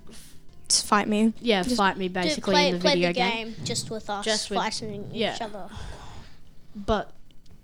Just 0.69 0.87
fight 0.87 1.07
me. 1.09 1.33
yeah, 1.41 1.63
Just 1.63 1.77
fight 1.77 1.97
me 1.97 2.09
basically 2.09 2.53
play, 2.55 2.69
in 2.69 2.75
the 2.75 2.81
play 2.81 2.95
video 2.95 3.09
the 3.11 3.15
game. 3.15 3.47
game. 3.53 3.65
just 3.65 3.91
with 3.91 4.09
us, 4.11 4.25
Just 4.25 4.51
with- 4.51 4.59
fighting 4.59 5.11
yeah. 5.13 5.35
each 5.37 5.41
other. 5.43 5.69
but 6.75 7.13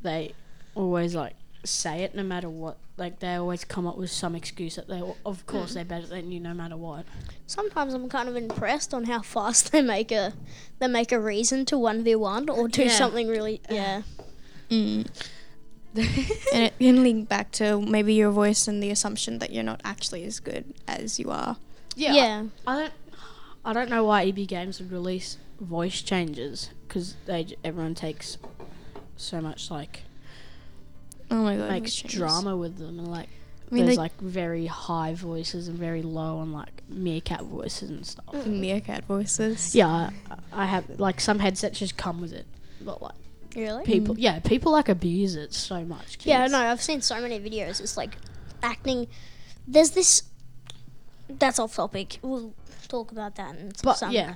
they 0.02 0.34
always 0.74 1.14
like 1.14 1.34
say 1.64 2.02
it 2.02 2.14
no 2.14 2.22
matter 2.22 2.48
what. 2.48 2.78
Like 2.96 3.18
they 3.20 3.34
always 3.34 3.64
come 3.64 3.86
up 3.86 3.96
with 3.96 4.10
some 4.10 4.34
excuse 4.34 4.76
that 4.76 4.88
they, 4.88 5.02
of 5.24 5.46
course, 5.46 5.74
they're 5.74 5.84
better 5.86 6.06
than 6.06 6.30
you 6.30 6.38
no 6.40 6.52
matter 6.52 6.76
what. 6.76 7.06
Sometimes 7.46 7.94
I'm 7.94 8.08
kind 8.08 8.28
of 8.28 8.36
impressed 8.36 8.92
on 8.92 9.04
how 9.04 9.22
fast 9.22 9.72
they 9.72 9.82
make 9.82 10.12
a 10.12 10.32
they 10.78 10.86
make 10.86 11.12
a 11.12 11.20
reason 11.20 11.64
to 11.66 11.78
one 11.78 12.04
v 12.04 12.14
one 12.14 12.48
or 12.48 12.68
do 12.68 12.82
Yeah. 12.84 12.88
something 12.90 13.26
really 13.28 13.60
yeah. 13.70 14.02
Mm. 14.70 15.06
and 15.96 16.62
it 16.64 16.78
can 16.78 17.02
link 17.02 17.28
back 17.28 17.50
to 17.52 17.80
maybe 17.80 18.14
your 18.14 18.30
voice 18.30 18.68
and 18.68 18.80
the 18.82 18.90
assumption 18.90 19.38
that 19.40 19.50
you're 19.52 19.64
not 19.64 19.80
actually 19.84 20.22
as 20.24 20.38
good 20.38 20.72
as 20.86 21.18
you 21.18 21.30
are. 21.30 21.56
Yeah. 21.96 22.14
Yeah. 22.14 22.44
I 22.66 22.76
don't. 22.76 22.92
I 23.64 23.72
don't 23.74 23.90
know 23.90 24.04
why 24.04 24.24
EB 24.26 24.46
Games 24.46 24.80
would 24.80 24.90
release 24.92 25.36
voice 25.60 26.00
changes 26.00 26.70
because 26.86 27.16
they 27.26 27.46
everyone 27.64 27.94
takes 27.94 28.38
so 29.20 29.40
much 29.40 29.70
like 29.70 30.02
Oh 31.30 31.42
my 31.42 31.56
god, 31.56 31.70
makes 31.70 32.00
drama 32.02 32.56
with 32.56 32.78
them 32.78 32.98
and 32.98 33.08
like 33.08 33.28
I 33.70 33.74
mean, 33.74 33.84
there's 33.84 33.98
like 33.98 34.18
very 34.20 34.66
high 34.66 35.14
voices 35.14 35.68
and 35.68 35.78
very 35.78 36.02
low 36.02 36.38
on 36.38 36.52
like 36.52 36.82
meerkat 36.88 37.44
voices 37.44 37.90
and 37.90 38.04
stuff. 38.04 38.26
Mm, 38.32 38.58
meerkat 38.58 39.04
voices. 39.04 39.76
Yeah, 39.76 40.10
I, 40.28 40.36
I 40.52 40.64
have 40.64 40.98
like 40.98 41.20
some 41.20 41.38
headsets 41.38 41.78
just 41.78 41.96
come 41.96 42.20
with 42.20 42.32
it, 42.32 42.46
but 42.80 43.00
like 43.00 43.14
Really? 43.54 43.84
people, 43.84 44.16
mm. 44.16 44.20
yeah, 44.20 44.40
people 44.40 44.72
like 44.72 44.88
abuse 44.88 45.36
it 45.36 45.54
so 45.54 45.84
much. 45.84 46.18
Yeah, 46.22 46.42
kids. 46.42 46.52
no, 46.52 46.58
I've 46.58 46.82
seen 46.82 47.00
so 47.00 47.20
many 47.20 47.38
videos. 47.38 47.80
It's 47.80 47.96
like 47.96 48.16
acting. 48.62 49.06
There's 49.68 49.90
this. 49.90 50.24
That's 51.28 51.60
off 51.60 51.76
topic. 51.76 52.18
We'll 52.22 52.52
talk 52.90 53.12
about 53.12 53.36
that 53.36 53.54
in 53.56 53.72
But 53.82 53.94
some 53.94 54.10
yeah, 54.12 54.34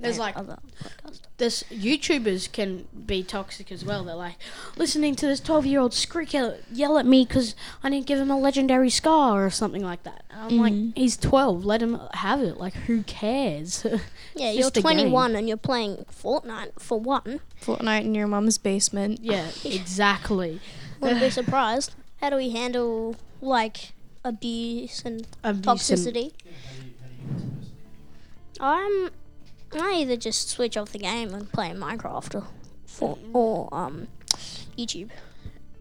there's 0.00 0.18
like 0.18 0.36
other 0.36 0.58
podcast. 0.82 1.20
this 1.38 1.62
YouTubers 1.70 2.50
can 2.52 2.86
be 3.06 3.22
toxic 3.22 3.70
as 3.72 3.84
well. 3.84 4.04
They're 4.04 4.14
like 4.14 4.36
listening 4.76 5.14
to 5.16 5.26
this 5.26 5.40
12 5.40 5.64
year 5.66 5.80
old 5.80 5.94
screak 5.94 6.32
yell, 6.34 6.56
yell 6.72 6.98
at 6.98 7.06
me 7.06 7.24
because 7.24 7.54
I 7.82 7.88
didn't 7.90 8.06
give 8.06 8.18
him 8.18 8.30
a 8.30 8.38
legendary 8.38 8.90
scar 8.90 9.46
or 9.46 9.50
something 9.50 9.82
like 9.84 10.02
that. 10.02 10.24
And 10.30 10.40
I'm 10.42 10.58
like, 10.58 10.72
Mhm. 10.72 10.92
he's 10.98 11.16
12. 11.16 11.64
Let 11.64 11.80
him 11.82 11.98
have 12.14 12.40
it. 12.42 12.58
Like, 12.58 12.74
who 12.74 13.02
cares? 13.04 13.86
Yeah, 14.34 14.50
you're 14.50 14.70
21 14.70 15.36
and 15.36 15.46
you're 15.46 15.58
playing 15.58 16.06
Fortnite 16.10 16.80
for 16.80 16.98
one. 16.98 17.40
Fortnite 17.62 18.04
in 18.06 18.14
your 18.14 18.26
mum's 18.26 18.56
basement. 18.56 19.20
yeah, 19.22 19.48
exactly. 19.64 20.58
Wouldn't 21.00 21.20
be 21.20 21.30
surprised. 21.40 21.94
How 22.20 22.30
do 22.30 22.36
we 22.36 22.50
handle 22.50 23.16
like 23.42 23.92
abuse 24.24 25.02
and 25.04 25.26
Abuse 25.44 25.90
and- 25.90 26.06
toxicity? 26.06 26.32
I'm. 28.62 29.10
I 29.72 29.94
either 30.00 30.16
just 30.16 30.48
switch 30.48 30.76
off 30.76 30.92
the 30.92 30.98
game 30.98 31.34
and 31.34 31.50
play 31.50 31.70
Minecraft 31.70 32.34
or, 32.36 32.46
for, 32.86 33.18
or 33.32 33.68
um, 33.72 34.06
YouTube. 34.76 35.08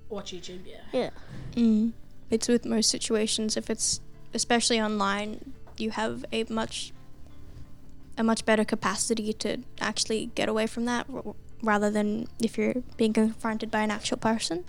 Watch 0.10 0.32
YouTube, 0.32 0.62
yeah. 0.66 0.82
Yeah. 0.92 1.10
Mm. 1.56 1.92
It's 2.30 2.48
with 2.48 2.66
most 2.66 2.90
situations. 2.90 3.58
If 3.58 3.70
it's 3.70 4.00
especially 4.34 4.80
online, 4.80 5.54
you 5.78 5.92
have 5.92 6.26
a 6.32 6.46
much 6.46 6.94
a 8.18 8.24
much 8.24 8.46
better 8.46 8.66
capacity 8.66 9.34
to 9.34 9.58
actually 9.80 10.32
get 10.36 10.50
away 10.50 10.68
from 10.68 10.86
that, 10.86 11.06
r- 11.14 11.36
rather 11.62 11.90
than 11.90 12.28
if 12.42 12.58
you're 12.58 12.76
being 12.98 13.14
confronted 13.14 13.72
by 13.72 13.82
an 13.82 13.92
actual 13.92 14.18
person. 14.18 14.64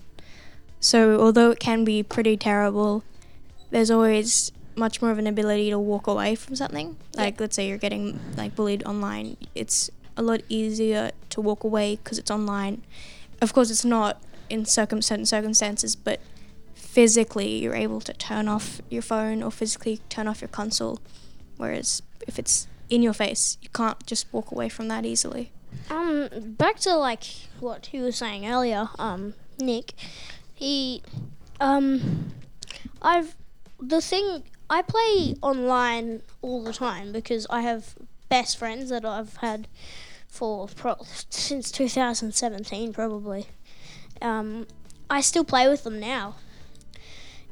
So 0.80 1.20
although 1.20 1.50
it 1.50 1.60
can 1.60 1.84
be 1.84 2.02
pretty 2.02 2.36
terrible, 2.36 3.04
there's 3.70 3.90
always 3.90 4.52
much 4.76 5.02
more 5.02 5.10
of 5.10 5.18
an 5.18 5.26
ability 5.26 5.70
to 5.70 5.78
walk 5.78 6.06
away 6.06 6.34
from 6.34 6.56
something. 6.56 6.96
Like 7.14 7.40
let's 7.40 7.56
say 7.56 7.68
you're 7.68 7.78
getting 7.78 8.20
like 8.36 8.54
bullied 8.54 8.84
online, 8.84 9.36
it's 9.54 9.90
a 10.16 10.22
lot 10.22 10.42
easier 10.48 11.10
to 11.30 11.40
walk 11.40 11.64
away 11.64 11.96
because 11.96 12.18
it's 12.18 12.30
online. 12.30 12.82
Of 13.40 13.52
course, 13.52 13.70
it's 13.70 13.84
not 13.84 14.22
in 14.48 14.64
circum- 14.64 15.02
certain 15.02 15.26
circumstances, 15.26 15.96
but 15.96 16.20
physically 16.74 17.62
you're 17.62 17.74
able 17.74 18.00
to 18.00 18.12
turn 18.12 18.48
off 18.48 18.80
your 18.90 19.02
phone 19.02 19.42
or 19.42 19.50
physically 19.50 20.00
turn 20.08 20.28
off 20.28 20.40
your 20.40 20.48
console. 20.48 20.98
Whereas 21.56 22.02
if 22.26 22.38
it's 22.38 22.66
in 22.90 23.02
your 23.02 23.14
face, 23.14 23.56
you 23.62 23.68
can't 23.70 24.04
just 24.06 24.26
walk 24.32 24.50
away 24.50 24.68
from 24.68 24.88
that 24.88 25.04
easily. 25.06 25.52
Um, 25.88 26.28
back 26.58 26.78
to 26.80 26.94
like 26.96 27.24
what 27.60 27.86
he 27.86 28.00
was 28.00 28.16
saying 28.16 28.46
earlier. 28.46 28.90
Um, 28.98 29.34
Nick, 29.58 29.94
he, 30.54 31.02
um, 31.60 32.32
I've 33.00 33.34
the 33.80 34.00
thing 34.00 34.44
I 34.72 34.80
play 34.80 35.34
online 35.42 36.22
all 36.40 36.64
the 36.64 36.72
time 36.72 37.12
because 37.12 37.46
I 37.50 37.60
have 37.60 37.94
best 38.30 38.56
friends 38.56 38.88
that 38.88 39.04
I've 39.04 39.36
had 39.36 39.68
for 40.26 40.66
pro- 40.66 41.04
since 41.28 41.70
2017 41.70 42.94
probably. 42.94 43.48
Um, 44.22 44.66
I 45.10 45.20
still 45.20 45.44
play 45.44 45.68
with 45.68 45.84
them 45.84 46.00
now. 46.00 46.36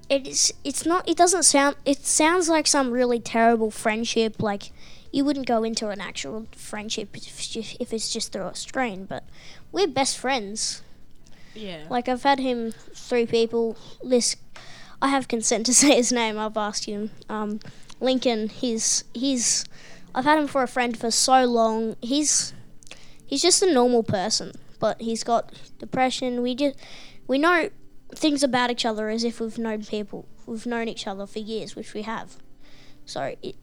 It's 0.09 0.51
it's 0.65 0.87
not 0.87 1.07
it 1.07 1.19
doesn't 1.19 1.43
sound 1.43 1.77
it 1.85 2.07
sounds 2.07 2.49
like 2.49 2.67
some 2.67 2.91
really 2.91 3.21
terrible 3.21 3.71
friendship 3.71 4.41
like 4.41 4.73
you 5.13 5.23
wouldn't 5.23 5.47
go 5.47 5.63
into 5.63 5.91
an 5.91 6.01
actual 6.01 6.47
friendship 6.57 7.15
if 7.15 7.27
it's 7.27 7.49
just, 7.49 7.77
if 7.79 7.93
it's 7.93 8.11
just 8.11 8.33
through 8.33 8.47
a 8.47 8.55
screen, 8.55 9.05
but 9.05 9.25
we're 9.73 9.87
best 9.87 10.17
friends. 10.17 10.81
Yeah. 11.55 11.85
Like 11.91 12.09
I've 12.09 12.23
had 12.23 12.39
him 12.39 12.73
three 12.73 13.27
people. 13.27 13.77
This 14.03 14.37
I 15.03 15.09
have 15.09 15.29
consent 15.29 15.67
to 15.67 15.75
say 15.81 15.97
his 15.97 16.13
name. 16.13 16.39
I've 16.39 16.57
asked 16.57 16.85
him. 16.87 17.11
Um, 17.29 17.61
Lincoln. 18.01 18.49
He's 18.49 19.05
he's. 19.15 19.65
I've 20.15 20.25
had 20.25 20.39
him 20.39 20.49
for 20.49 20.63
a 20.63 20.69
friend 20.69 20.97
for 20.97 21.11
so 21.11 21.45
long. 21.45 21.97
He's 22.01 22.53
he's 23.27 23.43
just 23.43 23.63
a 23.63 23.73
normal 23.73 24.03
person, 24.03 24.53
but 24.79 25.01
he's 25.01 25.23
got 25.23 25.53
depression. 25.79 26.43
We 26.43 26.55
just 26.55 26.77
we 27.27 27.39
know 27.39 27.71
things 28.15 28.43
about 28.43 28.71
each 28.71 28.85
other 28.85 29.09
as 29.09 29.25
if 29.25 29.41
we've 29.41 29.59
known 29.59 29.85
people. 29.85 30.27
We've 30.47 30.67
known 30.67 30.89
each 30.89 31.07
other 31.07 31.27
for 31.27 31.39
years, 31.39 31.77
which 31.77 31.95
we 31.95 32.03
have. 32.03 32.37
So 33.05 33.37
it, 33.43 33.57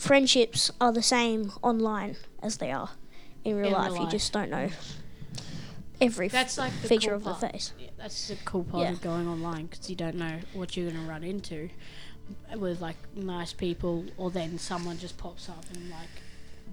friendships 0.00 0.70
are 0.80 0.92
the 0.92 1.02
same 1.02 1.52
online 1.62 2.16
as 2.42 2.58
they 2.58 2.72
are 2.72 2.90
in 3.44 3.56
real 3.56 3.68
In 3.68 3.72
life. 3.74 3.92
real 3.92 4.04
You 4.04 4.10
just 4.10 4.32
don't 4.32 4.50
know 4.50 4.70
every 6.00 6.28
That's 6.28 6.58
like 6.58 6.72
the 6.82 6.88
feature 6.88 7.18
cool 7.18 7.28
of 7.32 7.40
the 7.40 7.48
face. 7.48 7.72
Yeah, 7.78 7.88
that's 7.96 8.28
the 8.28 8.36
cool 8.44 8.64
part 8.64 8.84
Yeah. 8.84 8.92
of 8.92 9.00
going 9.00 9.28
online 9.28 9.66
because 9.66 9.88
you 9.90 9.96
don't 9.96 10.16
know 10.16 10.38
what 10.52 10.76
you're 10.76 10.90
going 10.90 11.02
to 11.02 11.08
run 11.10 11.24
into 11.24 11.70
with 12.56 12.80
like 12.80 12.96
nice 13.14 13.52
people, 13.52 14.04
or 14.16 14.30
then 14.30 14.58
someone 14.58 14.98
just 14.98 15.16
pops 15.16 15.48
up 15.48 15.64
and 15.74 15.90
like 15.90 16.08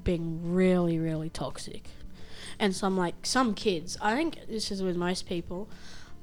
being 0.04 0.54
really, 0.54 1.00
really 1.00 1.30
toxic. 1.30 1.90
And 2.60 2.76
some 2.76 2.98
like 2.98 3.16
some 3.24 3.54
kids, 3.54 3.98
I 4.02 4.16
think 4.16 4.38
this 4.48 4.72
is 4.72 4.84
with 4.84 4.96
most 4.96 5.28
people, 5.28 5.68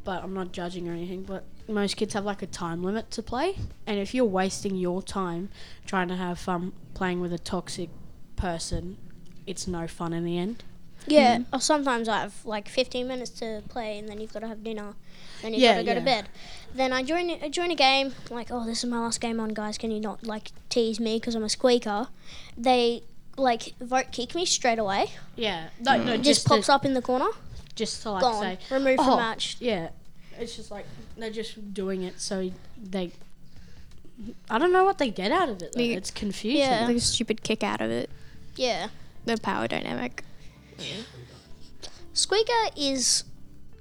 but 0.05 0.23
I'm 0.23 0.35
not 0.35 0.53
judging 0.53 0.89
or 0.89 0.93
anything. 0.93 1.23
But 1.23 1.45
most 1.69 1.97
kids 1.97 2.15
have 2.15 2.25
like 2.25 2.43
a 2.43 2.47
time 2.47 2.83
limit 2.83 3.11
to 3.13 3.23
play, 3.23 3.57
and 3.87 3.99
if 3.99 4.15
you're 4.15 4.25
wasting 4.25 4.77
your 4.77 5.03
time 5.03 5.49
trying 5.87 6.09
to 6.09 6.17
have 6.17 6.39
fun 6.39 6.73
playing 6.95 7.21
with 7.21 7.33
a 7.33 7.39
toxic 7.39 7.91
person, 8.37 8.99
it's 9.47 9.67
no 9.67 9.87
fun 9.87 10.13
in 10.13 10.25
the 10.25 10.39
end. 10.39 10.65
Yeah, 11.07 11.39
mm-hmm. 11.39 11.55
or 11.55 11.61
sometimes 11.61 12.09
I 12.09 12.21
have 12.21 12.45
like 12.45 12.69
15 12.69 13.07
minutes 13.09 13.31
to 13.41 13.63
play, 13.69 13.99
and 13.99 14.09
then 14.09 14.21
you've 14.21 14.33
got 14.33 14.41
to 14.41 14.49
have 14.49 14.63
dinner, 14.63 14.95
then 15.43 15.53
you've 15.53 15.63
Yeah, 15.63 15.75
got 15.75 15.79
to 15.79 15.85
go 15.87 15.95
to 15.95 16.01
bed. 16.01 16.29
Then 16.75 16.93
I 16.93 17.03
join 17.03 17.31
I 17.43 17.49
join 17.49 17.71
a 17.71 17.75
game 17.75 18.15
like, 18.31 18.49
oh, 18.51 18.65
this 18.65 18.83
is 18.83 18.91
my 18.91 18.99
last 18.99 19.21
game 19.21 19.41
on, 19.41 19.51
guys. 19.51 19.77
Can 19.79 19.91
you 19.91 20.01
not 20.01 20.25
like 20.27 20.53
tease 20.69 20.99
me 21.01 21.19
because 21.19 21.35
I'm 21.35 21.45
a 21.45 21.49
squeaker? 21.49 22.09
They 22.57 23.03
like 23.37 23.75
vote 23.81 24.07
kick 24.13 24.35
me 24.35 24.47
straight 24.47 24.79
away. 24.79 25.07
Yeah, 25.37 25.69
no, 25.81 25.97
no, 25.97 26.17
just, 26.17 26.25
just 26.25 26.47
pops 26.47 26.67
to, 26.67 26.75
up 26.75 26.85
in 26.85 26.95
the 26.95 27.03
corner, 27.03 27.29
just 27.75 28.03
to 28.03 28.13
like 28.13 28.23
gone, 28.23 28.43
say, 28.43 28.59
removed 28.71 29.01
"Oh, 29.01 29.05
from 29.05 29.17
match. 29.19 29.57
Yeah, 29.61 29.89
it's 30.39 30.57
just 30.57 30.71
like 30.71 30.87
they're 31.17 31.31
just 31.31 31.75
doing 31.75 32.03
it 32.03 32.21
so 32.21 32.51
they. 32.83 33.13
I 34.49 34.59
don't 34.59 34.73
know 34.73 34.85
what 34.85 34.99
they 34.99 35.11
get 35.11 35.33
out 35.33 35.49
of 35.49 35.57
it. 35.63 35.73
Though. 35.73 35.79
The- 35.79 35.95
It's 35.95 36.11
confusing. 36.11 36.61
Yeah. 36.61 36.87
Like 36.87 36.97
a 36.97 37.01
stupid 37.01 37.43
kick 37.43 37.65
out 37.65 37.81
of 37.81 37.91
it. 37.91 38.09
Yeah, 38.55 38.89
The 39.25 39.37
power 39.39 39.67
dynamic. 39.67 40.23
Squeaker 42.13 42.53
is 42.77 43.25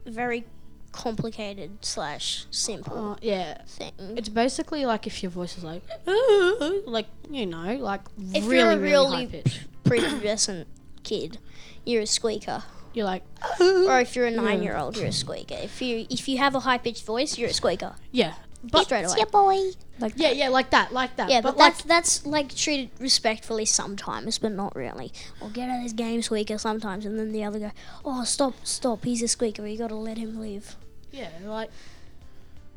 very 0.05 0.45
complicated 0.91 1.71
slash 1.85 2.45
simple 2.51 3.11
Uh, 3.13 3.15
yeah. 3.21 3.61
thing. 3.65 3.91
It's 4.17 4.29
basically 4.29 4.85
like 4.85 5.07
if 5.07 5.23
your 5.23 5.29
voice 5.29 5.57
is 5.57 5.63
like, 5.63 5.83
like 6.85 7.07
you 7.29 7.45
know, 7.45 7.75
like 7.77 8.01
If 8.33 8.43
really, 8.47 8.57
you're 8.57 8.71
a 8.71 8.77
really, 8.77 9.25
really 9.27 9.43
prepubescent 9.85 10.65
kid, 11.03 11.37
you're 11.85 12.01
a 12.01 12.07
squeaker. 12.07 12.63
You're 12.93 13.05
like, 13.05 13.23
Or 13.61 14.01
if 14.01 14.17
you're 14.17 14.25
a 14.27 14.31
nine-year-old, 14.31 14.97
you're 14.97 15.07
a 15.07 15.11
squeaker. 15.13 15.55
If 15.55 15.81
you 15.81 16.05
if 16.09 16.27
you 16.27 16.37
have 16.39 16.55
a 16.55 16.59
high-pitched 16.59 17.05
voice, 17.05 17.37
you're 17.37 17.49
a 17.49 17.53
squeaker. 17.53 17.95
yeah, 18.11 18.33
but 18.63 18.83
straight 18.83 19.05
away. 19.05 19.23
boy. 19.31 19.59
Like 19.99 20.13
yeah, 20.15 20.31
yeah, 20.31 20.49
like 20.49 20.71
that, 20.71 20.91
like 20.91 21.15
that. 21.17 21.29
Yeah, 21.29 21.41
but, 21.41 21.57
like, 21.57 21.73
that's 21.73 21.83
that's 21.83 22.25
like 22.25 22.55
treated 22.55 22.89
respectfully 22.99 23.65
sometimes, 23.65 24.39
but 24.39 24.51
not 24.51 24.75
really. 24.75 25.11
Or 25.39 25.49
get 25.49 25.69
out 25.69 25.77
of 25.77 25.83
this 25.83 25.93
game, 25.93 26.21
squeaker 26.21 26.57
sometimes, 26.57 27.05
and 27.05 27.19
then 27.19 27.31
the 27.31 27.43
other 27.43 27.59
guy, 27.59 27.71
oh 28.03 28.23
stop, 28.23 28.55
stop, 28.63 29.03
he's 29.03 29.21
a 29.21 29.27
squeaker. 29.27 29.65
You 29.67 29.77
got 29.77 29.89
to 29.89 29.95
let 29.95 30.17
him 30.17 30.39
live. 30.39 30.75
yeah, 31.11 31.29
like 31.43 31.69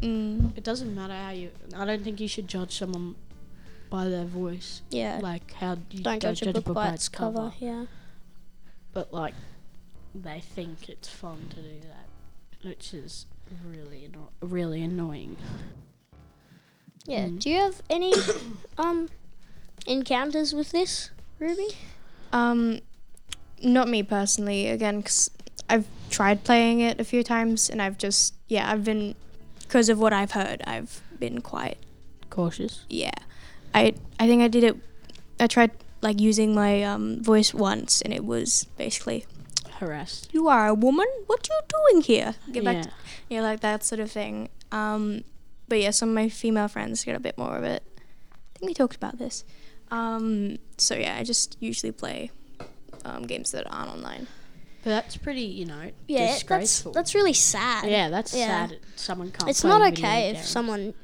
mm, 0.02 0.56
it 0.56 0.64
doesn't 0.64 0.94
matter 0.94 1.14
how 1.14 1.30
you. 1.30 1.50
I 1.74 1.84
don't 1.84 2.04
think 2.04 2.20
you 2.20 2.28
should 2.28 2.48
judge 2.48 2.76
someone 2.76 3.14
by 3.90 4.08
their 4.08 4.24
voice. 4.24 4.82
Yeah. 4.90 5.20
Like 5.22 5.52
how 5.54 5.76
you 5.90 6.02
Don't 6.02 6.20
judge 6.20 6.42
a 6.42 6.52
book 6.52 6.74
by 6.74 6.90
its 6.90 7.08
cover. 7.08 7.52
Yeah. 7.58 7.86
but 8.92 9.12
like 9.12 9.34
they 10.14 10.40
think 10.40 10.88
it's 10.88 11.08
fun 11.08 11.46
to 11.50 11.56
do 11.56 11.80
that, 11.82 12.68
which 12.68 12.92
is 12.92 13.26
really 13.66 14.04
anno- 14.06 14.30
really 14.40 14.82
annoying. 14.82 15.36
Yeah. 17.06 17.26
Mm. 17.26 17.38
Do 17.40 17.50
you 17.50 17.60
have 17.60 17.82
any 17.90 18.12
um 18.78 19.08
encounters 19.86 20.54
with 20.54 20.70
this, 20.72 21.10
Ruby? 21.38 21.68
um, 22.32 22.80
not 23.62 23.88
me 23.88 24.02
personally. 24.02 24.68
Again, 24.68 24.98
because 24.98 25.30
I've 25.68 25.86
tried 26.10 26.44
playing 26.44 26.80
it 26.80 27.00
a 27.00 27.04
few 27.04 27.22
times 27.22 27.68
and 27.70 27.80
I've 27.80 27.98
just 27.98 28.34
yeah, 28.48 28.70
I've 28.70 28.84
been 28.84 29.14
because 29.60 29.88
of 29.88 29.98
what 29.98 30.12
I've 30.12 30.32
heard, 30.32 30.62
I've 30.66 31.00
been 31.18 31.40
quite 31.40 31.78
Cautious. 32.30 32.84
yeah. 32.88 33.12
I 33.74 33.94
I 34.20 34.26
think 34.26 34.42
I 34.42 34.48
did 34.48 34.64
it. 34.64 34.76
I 35.40 35.46
tried 35.46 35.70
like 36.00 36.20
using 36.20 36.54
my 36.54 36.82
um, 36.82 37.22
voice 37.22 37.52
once, 37.54 38.00
and 38.02 38.12
it 38.12 38.24
was 38.24 38.66
basically, 38.76 39.24
Harassed. 39.78 40.32
"You 40.32 40.48
are 40.48 40.68
a 40.68 40.74
woman. 40.74 41.06
What 41.26 41.48
you 41.48 41.60
doing 41.68 42.02
here? 42.02 42.34
Get 42.52 42.64
back." 42.64 42.76
yeah. 42.76 42.82
To, 42.82 42.90
yeah, 43.30 43.40
like 43.42 43.60
that 43.60 43.84
sort 43.84 44.00
of 44.00 44.10
thing. 44.10 44.48
Um, 44.72 45.24
but 45.68 45.80
yeah, 45.80 45.90
some 45.90 46.10
of 46.10 46.14
my 46.14 46.28
female 46.28 46.68
friends 46.68 47.04
get 47.04 47.16
a 47.16 47.20
bit 47.20 47.36
more 47.38 47.56
of 47.56 47.64
it. 47.64 47.82
I 48.30 48.58
think 48.58 48.70
we 48.70 48.74
talked 48.74 48.96
about 48.96 49.18
this. 49.18 49.44
Um, 49.90 50.58
so 50.76 50.94
yeah, 50.94 51.16
I 51.18 51.24
just 51.24 51.56
usually 51.60 51.92
play 51.92 52.30
um, 53.04 53.22
games 53.26 53.52
that 53.52 53.66
aren't 53.72 53.90
online. 53.90 54.26
But 54.82 54.90
that's 54.90 55.16
pretty, 55.16 55.42
you 55.42 55.64
know, 55.64 55.90
Yeah, 56.08 56.26
that's 56.26 56.34
disgraceful. 56.40 56.92
that's 56.92 57.14
really 57.14 57.32
sad. 57.32 57.88
yeah, 57.88 58.10
that's 58.10 58.34
yeah. 58.34 58.68
sad. 58.68 58.78
Someone 58.96 59.30
can't. 59.30 59.48
It's 59.50 59.62
play 59.62 59.70
not 59.70 59.82
okay 59.92 60.30
if 60.30 60.36
game. 60.36 60.44
someone. 60.44 60.94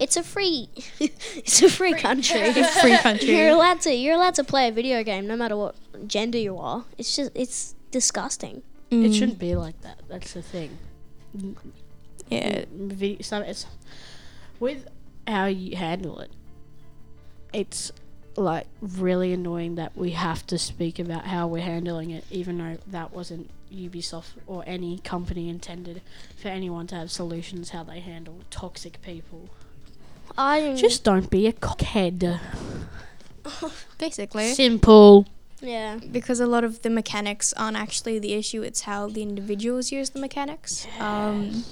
It's 0.00 0.16
a 0.16 0.22
free. 0.22 0.68
it's 0.98 1.62
a 1.62 1.68
free 1.68 1.92
country. 1.94 2.52
Free 2.80 2.96
country. 2.96 3.28
You're 3.36 3.50
allowed 3.50 3.82
to. 3.82 3.92
You're 3.94 4.14
allowed 4.16 4.34
to 4.36 4.44
play 4.44 4.68
a 4.68 4.72
video 4.72 5.04
game 5.04 5.26
no 5.26 5.36
matter 5.36 5.56
what 5.56 5.76
gender 6.08 6.38
you 6.38 6.56
are. 6.56 6.84
It's 6.98 7.14
just. 7.14 7.30
It's 7.34 7.74
disgusting. 7.90 8.62
It 8.90 8.94
Mm, 8.96 9.14
shouldn't 9.14 9.38
be 9.38 9.54
like 9.54 9.80
that. 9.82 10.00
That's 10.08 10.32
the 10.32 10.42
thing. 10.42 10.78
Yeah, 12.28 12.64
Vi- 12.72 13.22
so 13.22 13.38
it's 13.40 13.66
with 14.58 14.88
how 15.26 15.46
you 15.46 15.76
handle 15.76 16.18
it. 16.20 16.30
It's 17.52 17.92
like 18.36 18.66
really 18.80 19.32
annoying 19.32 19.74
that 19.76 19.96
we 19.96 20.10
have 20.12 20.46
to 20.48 20.58
speak 20.58 20.98
about 20.98 21.26
how 21.26 21.46
we're 21.48 21.62
handling 21.64 22.10
it, 22.10 22.24
even 22.30 22.58
though 22.58 22.78
that 22.86 23.12
wasn't 23.12 23.50
Ubisoft 23.72 24.32
or 24.46 24.64
any 24.66 24.98
company 24.98 25.48
intended 25.48 26.02
for 26.40 26.48
anyone 26.48 26.86
to 26.88 26.94
have 26.96 27.10
solutions 27.10 27.70
how 27.70 27.82
they 27.84 28.00
handle 28.00 28.40
toxic 28.50 29.00
people. 29.02 29.48
I 30.38 30.74
Just 30.76 31.02
don't 31.04 31.28
be 31.30 31.46
a 31.48 31.52
cockhead. 31.52 32.40
basically. 33.98 34.52
Simple. 34.54 35.26
Yeah. 35.60 35.98
because 36.10 36.40
a 36.40 36.46
lot 36.46 36.64
of 36.64 36.82
the 36.82 36.90
mechanics 36.90 37.52
aren't 37.54 37.76
actually 37.76 38.18
the 38.18 38.34
issue 38.34 38.62
it's 38.62 38.82
how 38.82 39.08
the 39.08 39.22
individuals 39.22 39.92
use 39.92 40.10
the 40.10 40.20
mechanics. 40.20 40.86
Um, 40.98 41.64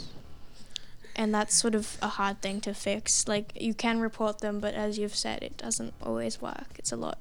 and 1.17 1.35
that's 1.35 1.55
sort 1.55 1.75
of 1.75 1.97
a 2.01 2.09
hard 2.09 2.41
thing 2.41 2.61
to 2.63 2.73
fix. 2.75 3.27
Like 3.27 3.53
you 3.61 3.75
can 3.75 4.01
report 4.01 4.39
them 4.41 4.61
but 4.61 4.75
as 4.75 4.99
you've 4.99 5.17
said 5.17 5.43
it 5.43 5.57
doesn't 5.57 5.95
always 6.03 6.41
work. 6.41 6.69
It's 6.79 6.93
a 6.93 6.97
lot. 6.97 7.19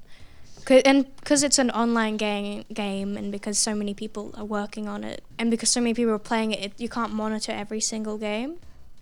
'Cause- 0.65 0.81
and 0.85 1.15
because 1.15 1.43
it's 1.43 1.59
an 1.59 1.71
online 1.71 2.17
game 2.17 2.65
game 2.73 3.15
and 3.17 3.31
because 3.31 3.57
so 3.57 3.73
many 3.73 3.93
people 3.93 4.33
are 4.37 4.43
working 4.45 4.87
on 4.89 5.03
it 5.05 5.23
and 5.39 5.49
because 5.49 5.71
so 5.71 5.79
many 5.79 5.93
people 5.93 6.11
are 6.13 6.19
playing 6.19 6.51
it, 6.51 6.59
it 6.61 6.73
you 6.77 6.89
can't 6.89 7.13
monitor 7.13 7.53
every 7.53 7.79
single 7.79 8.17
game. 8.17 8.57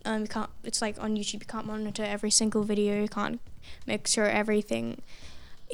Um, 0.06 0.22
you 0.22 0.28
can't 0.28 0.52
it's 0.64 0.80
like 0.84 1.02
on 1.02 1.16
youtube 1.18 1.40
you 1.42 1.48
can't 1.48 1.66
monitor 1.66 2.04
every 2.04 2.30
single 2.30 2.62
video 2.62 3.02
you 3.02 3.08
can't 3.08 3.40
make 3.88 4.06
sure 4.06 4.26
everything 4.28 5.02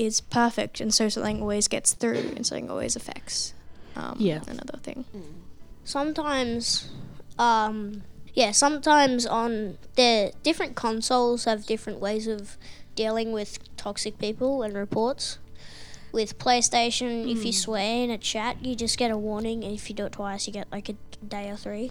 is 0.05 0.21
perfect, 0.21 0.79
and 0.81 0.93
so 0.93 1.09
something 1.09 1.41
always 1.41 1.67
gets 1.67 1.93
through, 1.93 2.33
and 2.35 2.45
something 2.45 2.69
always 2.69 2.95
affects. 2.95 3.53
Um, 3.95 4.15
Yeah. 4.19 4.41
Another 4.47 4.77
thing. 4.81 5.05
Sometimes, 5.83 6.89
um, 7.37 8.03
yeah. 8.33 8.51
Sometimes 8.51 9.25
on 9.25 9.77
the 9.95 10.31
different 10.43 10.75
consoles 10.75 11.45
have 11.45 11.65
different 11.65 11.99
ways 11.99 12.27
of 12.27 12.57
dealing 12.95 13.31
with 13.31 13.59
toxic 13.77 14.17
people 14.17 14.63
and 14.63 14.75
reports. 14.75 15.37
With 16.11 16.37
PlayStation, 16.37 17.31
if 17.31 17.45
you 17.45 17.53
swear 17.53 18.03
in 18.03 18.09
a 18.11 18.17
chat, 18.17 18.57
you 18.65 18.75
just 18.75 18.97
get 18.97 19.11
a 19.11 19.17
warning, 19.17 19.63
and 19.63 19.73
if 19.73 19.89
you 19.89 19.95
do 19.95 20.05
it 20.05 20.11
twice, 20.13 20.45
you 20.45 20.51
get 20.53 20.67
like 20.71 20.89
a 20.89 20.95
day 21.25 21.49
or 21.49 21.55
three. 21.55 21.89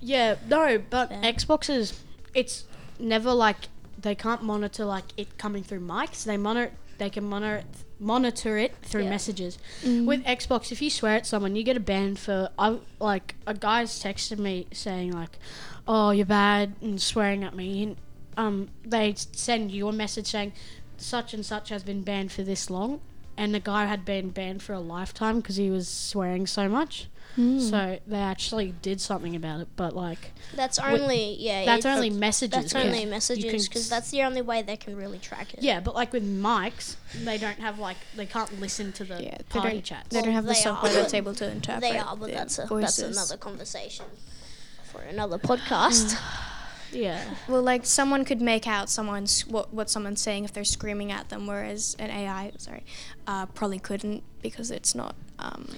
Yeah, 0.00 0.36
no, 0.48 0.78
but 0.90 1.10
Yeah. 1.10 1.22
Xboxes, 1.32 1.94
it's 2.34 2.64
never 2.98 3.32
like 3.32 3.68
they 3.98 4.14
can't 4.14 4.42
monitor 4.42 4.84
like 4.84 5.04
it 5.16 5.38
coming 5.38 5.62
through 5.64 5.80
mics. 5.80 6.24
They 6.24 6.36
monitor, 6.36 6.74
they 6.98 7.10
can 7.10 7.24
monitor 7.24 7.64
monitor 7.98 8.58
it 8.58 8.74
through 8.82 9.04
Yeah. 9.04 9.10
messages. 9.10 9.58
Mm. 9.82 10.04
With 10.06 10.22
Xbox, 10.24 10.70
if 10.70 10.82
you 10.82 10.90
swear 10.90 11.16
at 11.16 11.26
someone, 11.26 11.56
you 11.56 11.62
get 11.62 11.76
a 11.76 11.80
ban 11.80 12.16
for. 12.16 12.50
I 12.58 12.78
like 13.00 13.34
a 13.46 13.54
guy's 13.54 14.02
texted 14.02 14.38
me 14.38 14.66
saying 14.72 15.12
like, 15.12 15.38
"Oh, 15.88 16.10
you're 16.10 16.26
bad," 16.26 16.74
and 16.82 17.00
swearing 17.00 17.42
at 17.44 17.54
me. 17.54 17.82
And 17.82 17.96
um, 18.36 18.68
they 18.84 19.14
send 19.16 19.70
you 19.70 19.88
a 19.88 19.92
message 19.92 20.26
saying, 20.26 20.52
"Such 20.98 21.32
and 21.32 21.44
such 21.44 21.70
has 21.70 21.82
been 21.82 22.02
banned 22.02 22.32
for 22.32 22.42
this 22.42 22.68
long." 22.70 23.00
And 23.38 23.54
the 23.54 23.60
guy 23.60 23.84
had 23.86 24.04
been 24.04 24.30
banned 24.30 24.62
for 24.62 24.72
a 24.72 24.80
lifetime 24.80 25.40
because 25.40 25.56
he 25.56 25.70
was 25.70 25.88
swearing 25.88 26.46
so 26.46 26.68
much. 26.68 27.08
Mm. 27.36 27.60
So 27.70 27.98
they 28.06 28.16
actually 28.16 28.72
did 28.80 29.00
something 29.00 29.36
about 29.36 29.60
it, 29.60 29.68
but 29.76 29.94
like 29.94 30.32
That's 30.54 30.80
Wait, 30.80 31.00
only 31.00 31.36
yeah. 31.38 31.64
that's 31.66 31.84
only 31.84 32.08
messages. 32.08 32.72
That's 32.72 32.74
only 32.74 33.00
'cause 33.02 33.10
messages 33.10 33.68
because 33.68 33.88
that's 33.90 34.10
the 34.10 34.22
only 34.22 34.40
way 34.42 34.62
they 34.62 34.76
can 34.78 34.96
really 34.96 35.18
track 35.18 35.52
it. 35.52 35.62
yeah, 35.62 35.80
but 35.80 35.94
like 35.94 36.12
with 36.14 36.24
mics, 36.24 36.96
they 37.24 37.36
don't 37.36 37.58
have 37.58 37.78
like 37.78 37.98
they 38.16 38.24
can't 38.26 38.58
listen 38.60 38.92
to 38.94 39.04
the 39.04 39.22
Yeah, 39.22 39.36
they 39.38 39.44
party 39.60 39.68
don't- 39.74 39.84
chats. 39.84 40.08
They 40.08 40.22
don't 40.22 40.32
have 40.32 40.46
the 40.46 40.54
software 40.54 40.92
that's 40.92 41.12
able 41.14 41.34
to 41.34 41.50
interpret. 41.50 41.82
They 41.92 41.98
are, 41.98 42.16
but 42.16 42.30
that's 42.32 42.58
a 42.58 42.66
voices. 42.66 42.96
that's 42.96 43.16
another 43.18 43.36
conversation 43.36 44.06
for 44.90 45.02
another 45.02 45.38
podcast. 45.38 46.16
Yeah, 46.92 47.22
Well, 47.48 47.62
like 47.62 47.84
someone 47.86 48.24
could 48.24 48.40
make 48.40 48.66
out 48.66 48.88
someone's 48.90 49.46
what 49.46 49.72
what 49.72 49.90
someone's 49.90 50.20
saying 50.20 50.44
if 50.44 50.52
they're 50.52 50.64
screaming 50.64 51.12
at 51.12 51.28
them, 51.28 51.46
whereas 51.46 51.96
an 51.98 52.10
AI, 52.10 52.52
sorry, 52.58 52.84
uh, 53.26 53.46
probably 53.46 53.78
couldn't 53.78 54.22
because 54.42 54.70
it's 54.70 54.94
not. 54.94 55.14
Um, 55.38 55.68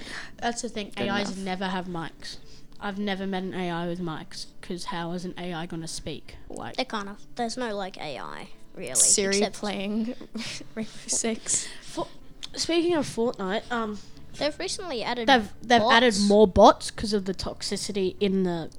that's 0.41 0.63
the 0.63 0.69
thing. 0.69 0.93
AIs 0.99 1.31
enough. 1.31 1.37
never 1.39 1.65
have 1.67 1.87
mics. 1.87 2.37
I've 2.81 2.99
never 2.99 3.27
met 3.27 3.43
an 3.43 3.55
AI 3.55 3.89
with 3.89 4.01
mics 4.01 4.47
because 4.61 4.85
how 4.87 5.11
is 5.13 5.25
an 5.25 5.35
AI 5.37 5.67
gonna 5.67 5.89
speak? 5.89 6.37
Like 6.49 6.77
They 6.77 6.85
kind 6.85 7.09
of 7.09 7.17
there's 7.35 7.57
no 7.57 7.75
like 7.75 7.99
AI 7.99 8.49
really. 8.77 8.95
Siri 8.95 9.41
playing 9.53 10.15
Rainbow 10.77 10.91
Six. 11.09 11.67
speaking 12.55 12.95
of 12.95 13.05
Fortnite, 13.07 13.71
um, 13.73 13.99
They've 14.39 14.57
recently 14.61 15.03
added. 15.03 15.29
they've 15.29 15.49
they've 15.63 15.83
added 15.83 16.15
more 16.29 16.47
bots 16.47 16.93
because 16.93 17.13
of 17.13 17.25
the 17.25 17.35
toxicity 17.35 18.15
in 18.21 18.45
the 18.45 18.71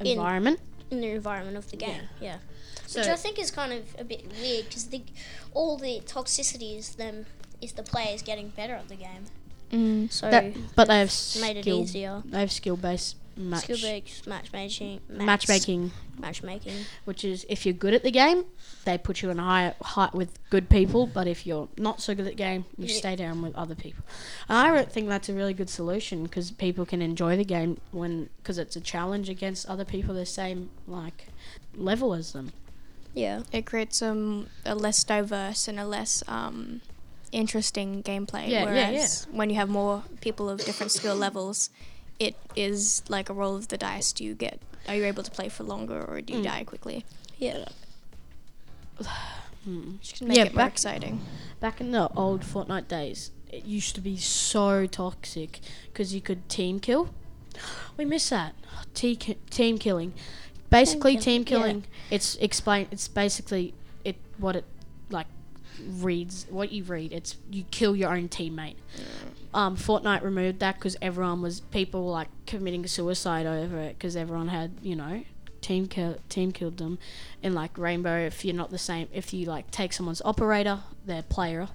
In- 0.00 0.06
environment. 0.08 0.58
In 0.92 1.00
the 1.00 1.08
environment 1.08 1.56
of 1.56 1.70
the 1.70 1.76
game. 1.76 2.02
Yeah. 2.20 2.36
So 2.86 3.00
Which 3.00 3.08
I 3.08 3.16
think 3.16 3.38
is 3.38 3.50
kind 3.50 3.72
of 3.72 3.84
a 3.98 4.04
bit 4.04 4.26
weird 4.40 4.66
because 4.66 4.86
the 4.88 5.02
all 5.54 5.78
the 5.78 6.00
toxicity 6.04 6.78
is 6.78 6.94
them 6.96 7.26
is 7.60 7.72
the 7.72 7.82
players 7.82 8.22
getting 8.22 8.50
better 8.50 8.74
at 8.74 8.88
the 8.88 8.96
game. 8.96 9.24
Mm. 9.72 10.12
So 10.12 10.30
that, 10.30 10.54
but 10.76 10.88
they 10.88 10.98
have 10.98 11.12
made 11.40 11.56
it 11.56 11.62
skill, 11.62 11.80
easier. 11.80 12.22
They 12.26 12.40
have 12.40 12.52
skill 12.52 12.76
based 12.76 13.16
match 13.36 13.64
Skill 13.64 13.78
based 13.82 14.26
matchmaking. 14.26 15.00
match- 15.08 15.26
matchmaking. 15.26 15.90
Matchmaking. 16.18 16.84
which 17.04 17.24
is 17.24 17.44
if 17.48 17.64
you're 17.66 17.72
good 17.72 17.94
at 17.94 18.02
the 18.02 18.10
game, 18.10 18.44
they 18.84 18.96
put 18.98 19.22
you 19.22 19.30
in 19.30 19.38
a 19.38 19.42
high 19.42 19.74
height 19.82 20.14
with 20.14 20.38
good 20.50 20.68
people. 20.68 21.06
But 21.06 21.26
if 21.26 21.46
you're 21.46 21.68
not 21.76 22.00
so 22.00 22.14
good 22.14 22.26
at 22.26 22.32
the 22.32 22.36
game, 22.36 22.64
you 22.76 22.86
Yeah. 22.86 22.96
stay 22.96 23.16
down 23.16 23.42
with 23.42 23.54
other 23.56 23.74
people. 23.74 24.04
And 24.48 24.58
I 24.58 24.84
think 24.84 25.08
that's 25.08 25.28
a 25.28 25.34
really 25.34 25.54
good 25.54 25.70
solution 25.70 26.22
because 26.24 26.50
people 26.50 26.84
can 26.86 27.00
enjoy 27.02 27.36
the 27.36 27.44
game 27.44 27.78
when 27.90 28.28
because 28.38 28.58
it's 28.58 28.76
a 28.76 28.80
challenge 28.80 29.28
against 29.28 29.66
other 29.66 29.84
people 29.84 30.14
the 30.14 30.26
same 30.26 30.70
like 30.86 31.28
level 31.74 32.12
as 32.14 32.32
them. 32.32 32.52
Yeah. 33.14 33.42
It 33.52 33.66
creates 33.66 34.00
um, 34.02 34.48
a 34.64 34.74
less 34.74 35.02
diverse 35.04 35.68
and 35.68 35.78
a 35.78 35.86
less 35.86 36.22
um, 36.28 36.80
interesting 37.30 38.02
gameplay. 38.02 38.48
Yeah, 38.48 38.64
yeah, 38.64 38.72
yeah. 38.74 38.90
whereas 38.90 39.26
when 39.32 39.50
you 39.50 39.56
have 39.56 39.68
more 39.68 40.04
people 40.20 40.48
of 40.48 40.64
different 40.64 40.92
skill 40.92 41.16
levels, 41.16 41.70
it 42.18 42.36
is 42.56 43.02
like 43.08 43.28
a 43.28 43.32
roll 43.34 43.56
of 43.56 43.68
the 43.68 43.78
dice. 43.78 44.12
Do 44.12 44.24
you 44.24 44.34
get? 44.34 44.60
Are 44.88 44.94
you 44.94 45.04
able 45.04 45.22
to 45.22 45.30
play 45.30 45.48
for 45.48 45.62
longer, 45.64 46.02
or 46.04 46.20
do 46.20 46.32
you 46.34 46.40
Mm. 46.40 46.44
die 46.44 46.64
quickly? 46.64 47.04
Yeah. 47.38 47.64
Hmm. 49.64 49.92
Make 50.20 50.36
Yeah, 50.36 50.44
it 50.46 50.54
more 50.54 50.64
back- 50.64 50.72
exciting. 50.72 51.20
Back 51.60 51.80
in 51.80 51.92
the 51.92 52.08
old 52.16 52.40
Fortnite 52.42 52.88
days, 52.88 53.30
it 53.48 53.64
used 53.64 53.94
to 53.94 54.00
be 54.00 54.16
so 54.16 54.86
toxic 54.86 55.60
because 55.86 56.12
you 56.12 56.20
could 56.20 56.48
team 56.48 56.80
kill. 56.80 57.10
We 57.96 58.04
miss 58.04 58.30
that 58.30 58.54
T- 58.94 59.14
team 59.14 59.78
killing. 59.78 60.14
Basically, 60.70 61.12
kill- 61.14 61.22
team 61.22 61.42
yeah. 61.42 61.46
killing. 61.48 61.84
It's 62.10 62.34
explain. 62.36 62.88
It's 62.90 63.06
basically 63.06 63.72
it 64.04 64.16
what 64.38 64.56
it 64.56 64.64
like 65.10 65.26
reads. 65.86 66.46
What 66.50 66.72
you 66.72 66.82
read. 66.82 67.12
It's 67.12 67.36
you 67.50 67.62
kill 67.70 67.94
your 67.94 68.10
own 68.12 68.28
teammate. 68.28 68.74
Um, 69.54 69.76
Fortnite 69.76 70.22
removed 70.22 70.60
that 70.60 70.76
because 70.76 70.96
everyone 71.02 71.42
was 71.42 71.60
people 71.60 72.06
were 72.06 72.12
like 72.12 72.28
committing 72.46 72.86
suicide 72.86 73.46
over 73.46 73.78
it 73.78 73.98
because 73.98 74.16
everyone 74.16 74.48
had 74.48 74.72
you 74.82 74.96
know 74.96 75.24
team 75.60 75.86
kill 75.86 76.16
team 76.28 76.52
killed 76.52 76.78
them. 76.78 76.98
In 77.42 77.52
like 77.54 77.76
Rainbow, 77.76 78.18
if 78.18 78.44
you're 78.44 78.54
not 78.54 78.70
the 78.70 78.78
same, 78.78 79.08
if 79.12 79.32
you 79.34 79.46
like 79.46 79.70
take 79.70 79.92
someone's 79.92 80.22
operator, 80.24 80.80
their 81.04 81.22
player. 81.22 81.68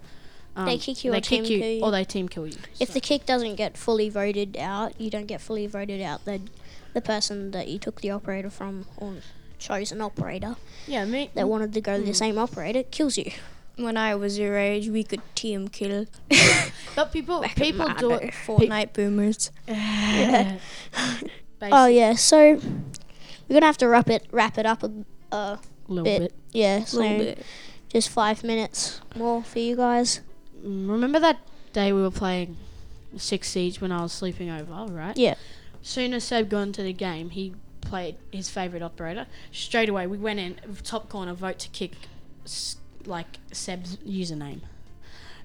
Um, 0.56 0.66
They 0.66 0.80
kick 0.80 1.04
you 1.04 1.12
or 1.12 1.14
they 1.14 1.22
kick 1.22 1.44
team 1.44 1.52
you, 1.54 1.60
kill 1.60 1.70
you. 1.72 1.84
or 1.84 1.92
they 1.92 2.04
team 2.04 2.28
kill 2.28 2.48
you. 2.48 2.58
If 2.80 2.88
So- 2.90 2.94
the 2.96 3.00
kick 3.00 3.26
doesn't 3.28 3.56
get 3.56 3.78
fully 3.78 4.10
voted 4.10 4.58
out, 4.58 5.00
you 5.00 5.12
don't 5.12 5.28
get 5.28 5.40
fully 5.40 5.68
voted 5.68 6.02
out. 6.02 6.26
Then 6.26 6.50
the 6.94 7.02
person 7.02 7.52
that 7.52 7.68
you 7.68 7.78
took 7.78 8.02
the 8.02 8.10
operator 8.10 8.50
from 8.50 8.86
or 8.98 9.18
chose 9.60 9.92
an 9.92 10.02
operator 10.02 10.56
yeah, 10.88 11.04
me, 11.06 11.30
that 11.36 11.48
wanted 11.48 11.74
to 11.74 11.82
go 11.82 11.98
to 11.98 12.04
the 12.04 12.12
Mm. 12.12 12.16
same 12.16 12.38
operator 12.40 12.82
kills 12.84 13.18
you. 13.18 13.32
When 13.78 13.96
I 13.96 14.16
was 14.16 14.38
your 14.40 14.58
age, 14.58 14.90
we 14.90 15.04
could 15.04 15.22
team 15.36 15.68
kill 15.68 16.06
but 16.96 17.12
people 17.12 17.42
Back 17.42 17.56
people 17.56 17.88
do 17.94 18.12
it. 18.14 18.22
day. 18.22 18.32
Fortnite 18.46 18.94
boomers. 18.94 19.52
Yeah. 19.68 20.58
Oh 21.62 21.88
yeah, 21.88 22.14
so 22.14 22.56
we're 23.48 23.54
gonna 23.54 23.66
have 23.66 23.78
to 23.80 23.88
wrap 23.88 24.10
it 24.10 24.28
wrap 24.32 24.58
it 24.58 24.66
up 24.66 24.84
a 24.84 24.92
uh, 25.32 25.58
A 25.58 25.60
little 25.88 26.04
Bit. 26.04 26.20
bit. 26.22 26.34
yeah, 26.52 26.84
so 26.86 27.00
little 27.00 27.18
bit. 27.18 27.46
just 27.90 28.10
five 28.10 28.44
minutes 28.44 29.02
more 29.16 29.44
for 29.44 29.60
you 29.60 29.76
guys. 29.76 30.22
Mm, 30.64 30.90
Remember 30.90 31.20
that 31.20 31.40
day 31.74 31.92
we 31.94 32.02
were 32.02 32.12
playing 32.12 32.58
Six 33.18 33.50
Siege 33.50 33.82
when 33.82 33.92
I 33.92 34.02
was 34.04 34.12
sleeping 34.12 34.50
over, 34.50 34.86
right? 34.92 35.18
Yeah. 35.18 35.36
Soon 35.82 36.14
as 36.14 36.24
Seb 36.26 36.50
got 36.50 36.62
into 36.62 36.84
the 36.84 36.94
game, 36.94 37.30
he 37.32 37.54
played 37.82 38.16
his 38.32 38.50
favorite 38.50 38.84
operator. 38.84 39.26
Straight 39.52 39.90
away, 39.90 40.06
we 40.08 40.18
went 40.18 40.40
in 40.40 40.58
top 40.84 41.10
corner, 41.10 41.34
vote 41.34 41.60
to 41.60 41.70
kick, 41.70 41.94
s- 42.46 42.78
like 43.08 43.40
Seb's 43.52 43.98
username, 43.98 44.62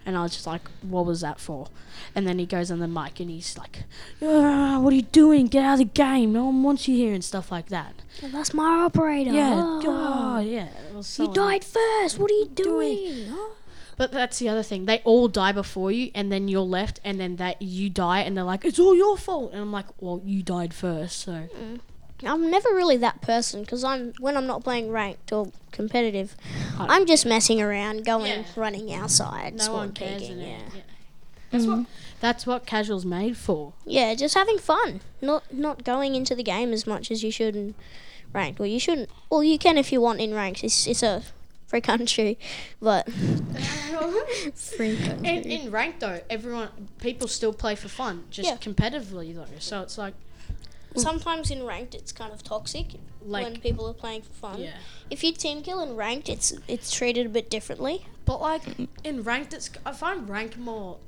and 0.04 0.16
I 0.16 0.22
was 0.22 0.32
just 0.32 0.46
like, 0.46 0.62
"What 0.82 1.06
was 1.06 1.20
that 1.20 1.38
for?" 1.40 1.68
And 2.14 2.26
then 2.26 2.38
he 2.38 2.46
goes 2.46 2.70
on 2.70 2.78
the 2.80 2.88
mic 2.88 3.20
and 3.20 3.30
he's 3.30 3.56
like, 3.56 3.84
"Ah, 4.22 4.78
"What 4.80 4.92
are 4.92 4.96
you 4.96 5.02
doing? 5.02 5.46
Get 5.46 5.64
out 5.64 5.74
of 5.74 5.78
the 5.78 5.84
game! 5.86 6.32
No 6.32 6.46
one 6.46 6.62
wants 6.62 6.88
you 6.88 6.96
here!" 6.96 7.14
and 7.14 7.24
stuff 7.24 7.50
like 7.52 7.68
that. 7.68 7.94
That's 8.22 8.52
my 8.52 8.82
operator. 8.84 9.32
Yeah, 9.32 9.54
Oh. 9.56 9.82
oh, 9.86 10.40
yeah. 10.40 10.68
It 10.88 10.94
was 10.94 11.06
so 11.06 11.24
You 11.24 11.32
died 11.32 11.64
first. 11.64 12.18
What 12.18 12.30
are 12.30 12.34
you 12.34 12.46
doing? 12.54 12.96
doing? 12.98 13.26
Oh. 13.30 13.52
But 13.96 14.10
that's 14.10 14.38
the 14.38 14.48
other 14.48 14.62
thing. 14.62 14.86
They 14.86 14.98
all 15.04 15.28
die 15.28 15.52
before 15.52 15.92
you, 15.92 16.10
and 16.14 16.32
then 16.32 16.48
you're 16.48 16.62
left, 16.62 16.98
and 17.04 17.20
then 17.20 17.36
that 17.36 17.60
you 17.62 17.88
die, 17.90 18.20
and 18.20 18.36
they're 18.36 18.42
like, 18.42 18.64
"It's 18.64 18.78
all 18.78 18.96
your 18.96 19.16
fault." 19.16 19.52
And 19.52 19.60
I'm 19.60 19.70
like, 19.70 19.86
"Well, 20.00 20.20
you 20.24 20.42
died 20.42 20.72
first, 20.74 21.20
so." 21.20 21.32
Mm. 21.32 21.80
I'm 22.24 22.50
never 22.50 22.68
really 22.70 22.96
that 22.98 23.20
person 23.22 23.62
because 23.62 23.82
I'm 23.84 24.12
when 24.20 24.36
I'm 24.36 24.46
not 24.46 24.62
playing 24.64 24.90
ranked 24.90 25.32
or 25.32 25.50
competitive, 25.72 26.36
I'm 26.78 27.06
just 27.06 27.24
messing 27.26 27.60
around, 27.60 28.04
going, 28.04 28.26
Yeah. 28.32 28.44
running 28.56 28.92
outside, 28.92 29.54
No 29.54 29.72
one 29.72 29.92
cares 29.92 30.22
yeah. 30.22 30.34
Yeah. 30.74 30.82
That's 31.50 31.66
what 31.66 31.86
that's 32.20 32.46
what 32.46 32.66
casual's 32.66 33.04
made 33.04 33.36
for. 33.36 33.72
Yeah, 33.84 34.14
just 34.14 34.34
having 34.34 34.58
fun. 34.58 35.00
Not 35.20 35.52
not 35.52 35.84
going 35.84 36.14
into 36.14 36.34
the 36.34 36.42
game 36.42 36.72
as 36.72 36.86
much 36.86 37.10
as 37.10 37.22
you 37.22 37.30
should 37.30 37.54
in 37.56 37.74
ranked. 38.32 38.58
Well, 38.58 38.68
you 38.68 38.78
shouldn't. 38.80 39.10
Well, 39.30 39.42
you 39.44 39.58
can 39.58 39.76
if 39.76 39.92
you 39.92 40.00
want 40.00 40.20
in 40.20 40.32
ranked. 40.34 40.64
It's 40.64 40.86
it's 40.86 41.02
a 41.02 41.22
free 41.66 41.80
country, 41.92 42.38
but 42.80 43.06
Free 44.54 44.96
country. 44.96 45.28
In, 45.28 45.42
in 45.44 45.70
ranked 45.70 46.00
though, 46.00 46.20
everyone 46.30 46.68
people 46.98 47.28
still 47.28 47.52
play 47.52 47.74
for 47.74 47.88
fun, 47.88 48.24
just 48.30 48.48
Yeah. 48.48 48.56
competitively 48.56 49.34
though. 49.34 49.46
So 49.58 49.82
it's 49.82 49.98
like 49.98 50.14
sometimes 50.96 51.50
in 51.50 51.64
ranked 51.64 51.94
it's 51.94 52.12
kind 52.12 52.32
of 52.32 52.42
toxic 52.42 52.86
like 53.24 53.44
when 53.44 53.60
people 53.60 53.88
are 53.88 53.94
playing 53.94 54.22
for 54.22 54.32
fun. 54.32 54.60
yeah. 54.60 54.74
If 55.10 55.22
you 55.22 55.32
team 55.32 55.62
kill 55.62 55.82
in 55.82 55.96
ranked, 55.96 56.28
it's 56.28 56.52
it's 56.68 56.90
treated 56.90 57.26
a 57.26 57.28
bit 57.28 57.50
differently. 57.50 58.06
But 58.24 58.40
like 58.40 58.62
in 59.04 59.22
ranked, 59.22 59.54
it's 59.54 59.70
I 59.86 59.92
find 59.92 60.28
ranked 60.28 60.58
more 60.58 60.98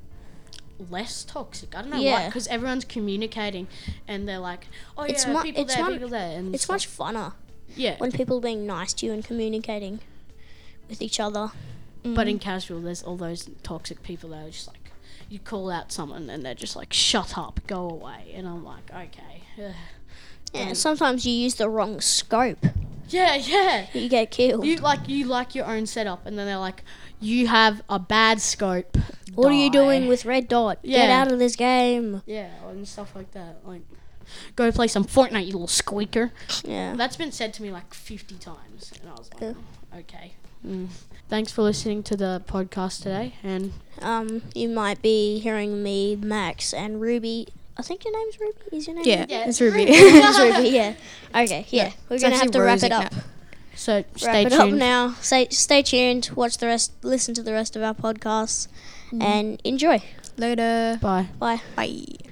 less 0.89 1.23
toxic. 1.23 1.75
I 1.75 1.81
don't 1.81 1.91
know 1.91 2.01
why, 2.01 2.25
because 2.27 2.47
everyone's 2.47 2.85
communicating 2.85 3.67
and 4.07 4.27
they're 4.27 4.39
like, 4.39 4.67
"Oh 4.97 5.03
It's 5.03 5.25
yeah, 5.25 5.33
mu- 5.33 5.41
people 5.41 5.63
it's 5.63 5.75
there, 5.75 5.85
mu- 5.85 5.91
people 5.93 6.09
there," 6.09 6.37
and 6.37 6.53
It's 6.53 6.63
stuff. 6.63 6.73
much 6.75 6.89
funner 6.89 7.33
yeah. 7.75 7.97
when 7.97 8.11
people 8.11 8.37
are 8.37 8.41
being 8.41 8.65
nice 8.65 8.93
to 8.93 9.05
you 9.05 9.13
and 9.13 9.23
communicating 9.23 9.99
with 10.89 11.01
each 11.01 11.19
other. 11.19 11.51
But 12.03 12.27
in 12.27 12.37
mm. 12.37 12.41
casual, 12.41 12.81
there's 12.81 13.01
all 13.01 13.17
those 13.17 13.49
toxic 13.63 14.03
people 14.03 14.29
that 14.29 14.45
are 14.45 14.51
just 14.51 14.67
like, 14.67 14.91
you 15.27 15.39
call 15.39 15.71
out 15.71 15.91
someone 15.91 16.29
and 16.29 16.45
they're 16.45 16.53
just 16.53 16.75
like, 16.75 16.93
shut 16.93 17.35
up, 17.35 17.59
go 17.65 17.89
away. 17.89 18.31
And 18.35 18.47
I'm 18.47 18.63
like, 18.63 18.91
okay. 18.91 19.41
Ugh." 19.57 19.73
Yeah, 20.53 20.69
Um, 20.69 20.75
sometimes 20.75 21.25
you 21.25 21.33
use 21.33 21.55
the 21.55 21.69
wrong 21.69 21.99
scope. 22.01 22.65
Yeah, 23.09 23.35
yeah. 23.35 23.87
You 23.93 24.07
get 24.09 24.31
killed. 24.31 24.65
You 24.65 24.77
like 24.77 25.07
you 25.09 25.25
like 25.25 25.53
your 25.53 25.65
own 25.65 25.85
setup, 25.85 26.25
and 26.25 26.37
then 26.39 26.45
they're 26.47 26.57
like, 26.57 26.83
you 27.19 27.47
have 27.47 27.81
a 27.89 27.99
bad 27.99 28.41
scope. 28.41 28.97
what 29.35 29.51
are 29.51 29.55
you 29.55 29.69
doing 29.69 30.07
with 30.07 30.25
red 30.25 30.47
dot? 30.47 30.81
Get 30.83 31.09
out 31.09 31.31
of 31.31 31.39
this 31.39 31.55
game. 31.55 32.21
Yeah, 32.25 32.49
and 32.69 32.87
stuff 32.87 33.15
like 33.15 33.31
that. 33.31 33.57
Like, 33.65 33.81
go 34.55 34.71
play 34.71 34.87
some 34.87 35.03
Fortnite, 35.03 35.45
you 35.45 35.51
little 35.53 35.67
squeaker. 35.67 36.31
Yeah. 36.63 36.95
That's 36.95 37.15
been 37.17 37.31
said 37.31 37.53
to 37.55 37.61
me 37.63 37.69
like 37.71 37.93
50 37.93 38.35
times, 38.35 38.91
and 39.01 39.09
I 39.09 39.13
was 39.13 39.29
like, 39.33 39.41
Yeah. 39.41 39.53
"Oh, 39.93 39.97
okay. 39.99 40.33
Mm. 40.65 40.87
Thanks 41.29 41.51
for 41.51 41.61
listening 41.63 42.01
to 42.03 42.15
the 42.15 42.41
podcast 42.47 43.03
today, 43.03 43.35
and 43.43 43.73
Um, 44.01 44.41
you 44.55 44.67
might 44.69 45.01
be 45.01 45.39
hearing 45.39 45.83
me, 45.83 46.15
Max, 46.15 46.73
and 46.73 46.99
Ruby. 47.01 47.49
I 47.77 47.81
think 47.81 48.05
your 48.05 48.13
name's 48.17 48.39
Ruby. 48.39 48.77
Is 48.77 48.87
your 48.87 48.95
name? 48.95 49.03
Yeah, 49.05 49.25
Yeah, 49.27 49.47
it's 49.49 49.59
Ruby. 49.59 49.83
it's 49.89 50.39
Ruby. 50.39 50.69
Yeah. 50.69 50.93
Okay. 51.35 51.65
Yeah. 51.69 51.91
We're 52.09 52.15
It's 52.15 52.23
gonna 52.23 52.37
have 52.37 52.51
to 52.51 52.61
wrap 52.61 52.83
it 52.83 52.91
up. 52.91 53.11
now. 53.11 53.19
so 53.75 54.03
stay 54.15 54.27
Wrap 54.43 54.45
it 54.47 54.53
up 54.53 54.67
tuned. 54.67 54.79
now. 54.79 55.15
Stay 55.21 55.47
stay 55.49 55.81
tuned. 55.81 56.29
Watch 56.35 56.57
the 56.57 56.67
rest. 56.67 56.93
Listen 57.03 57.33
to 57.35 57.43
the 57.43 57.51
rest 57.51 57.75
of 57.75 57.83
our 57.83 57.93
podcasts, 57.93 58.67
mm-hmm. 59.07 59.21
and 59.21 59.61
enjoy. 59.63 60.01
Later. 60.37 60.99
Bye. 61.01 61.27
Bye. 61.39 61.61
Bye. 61.75 62.24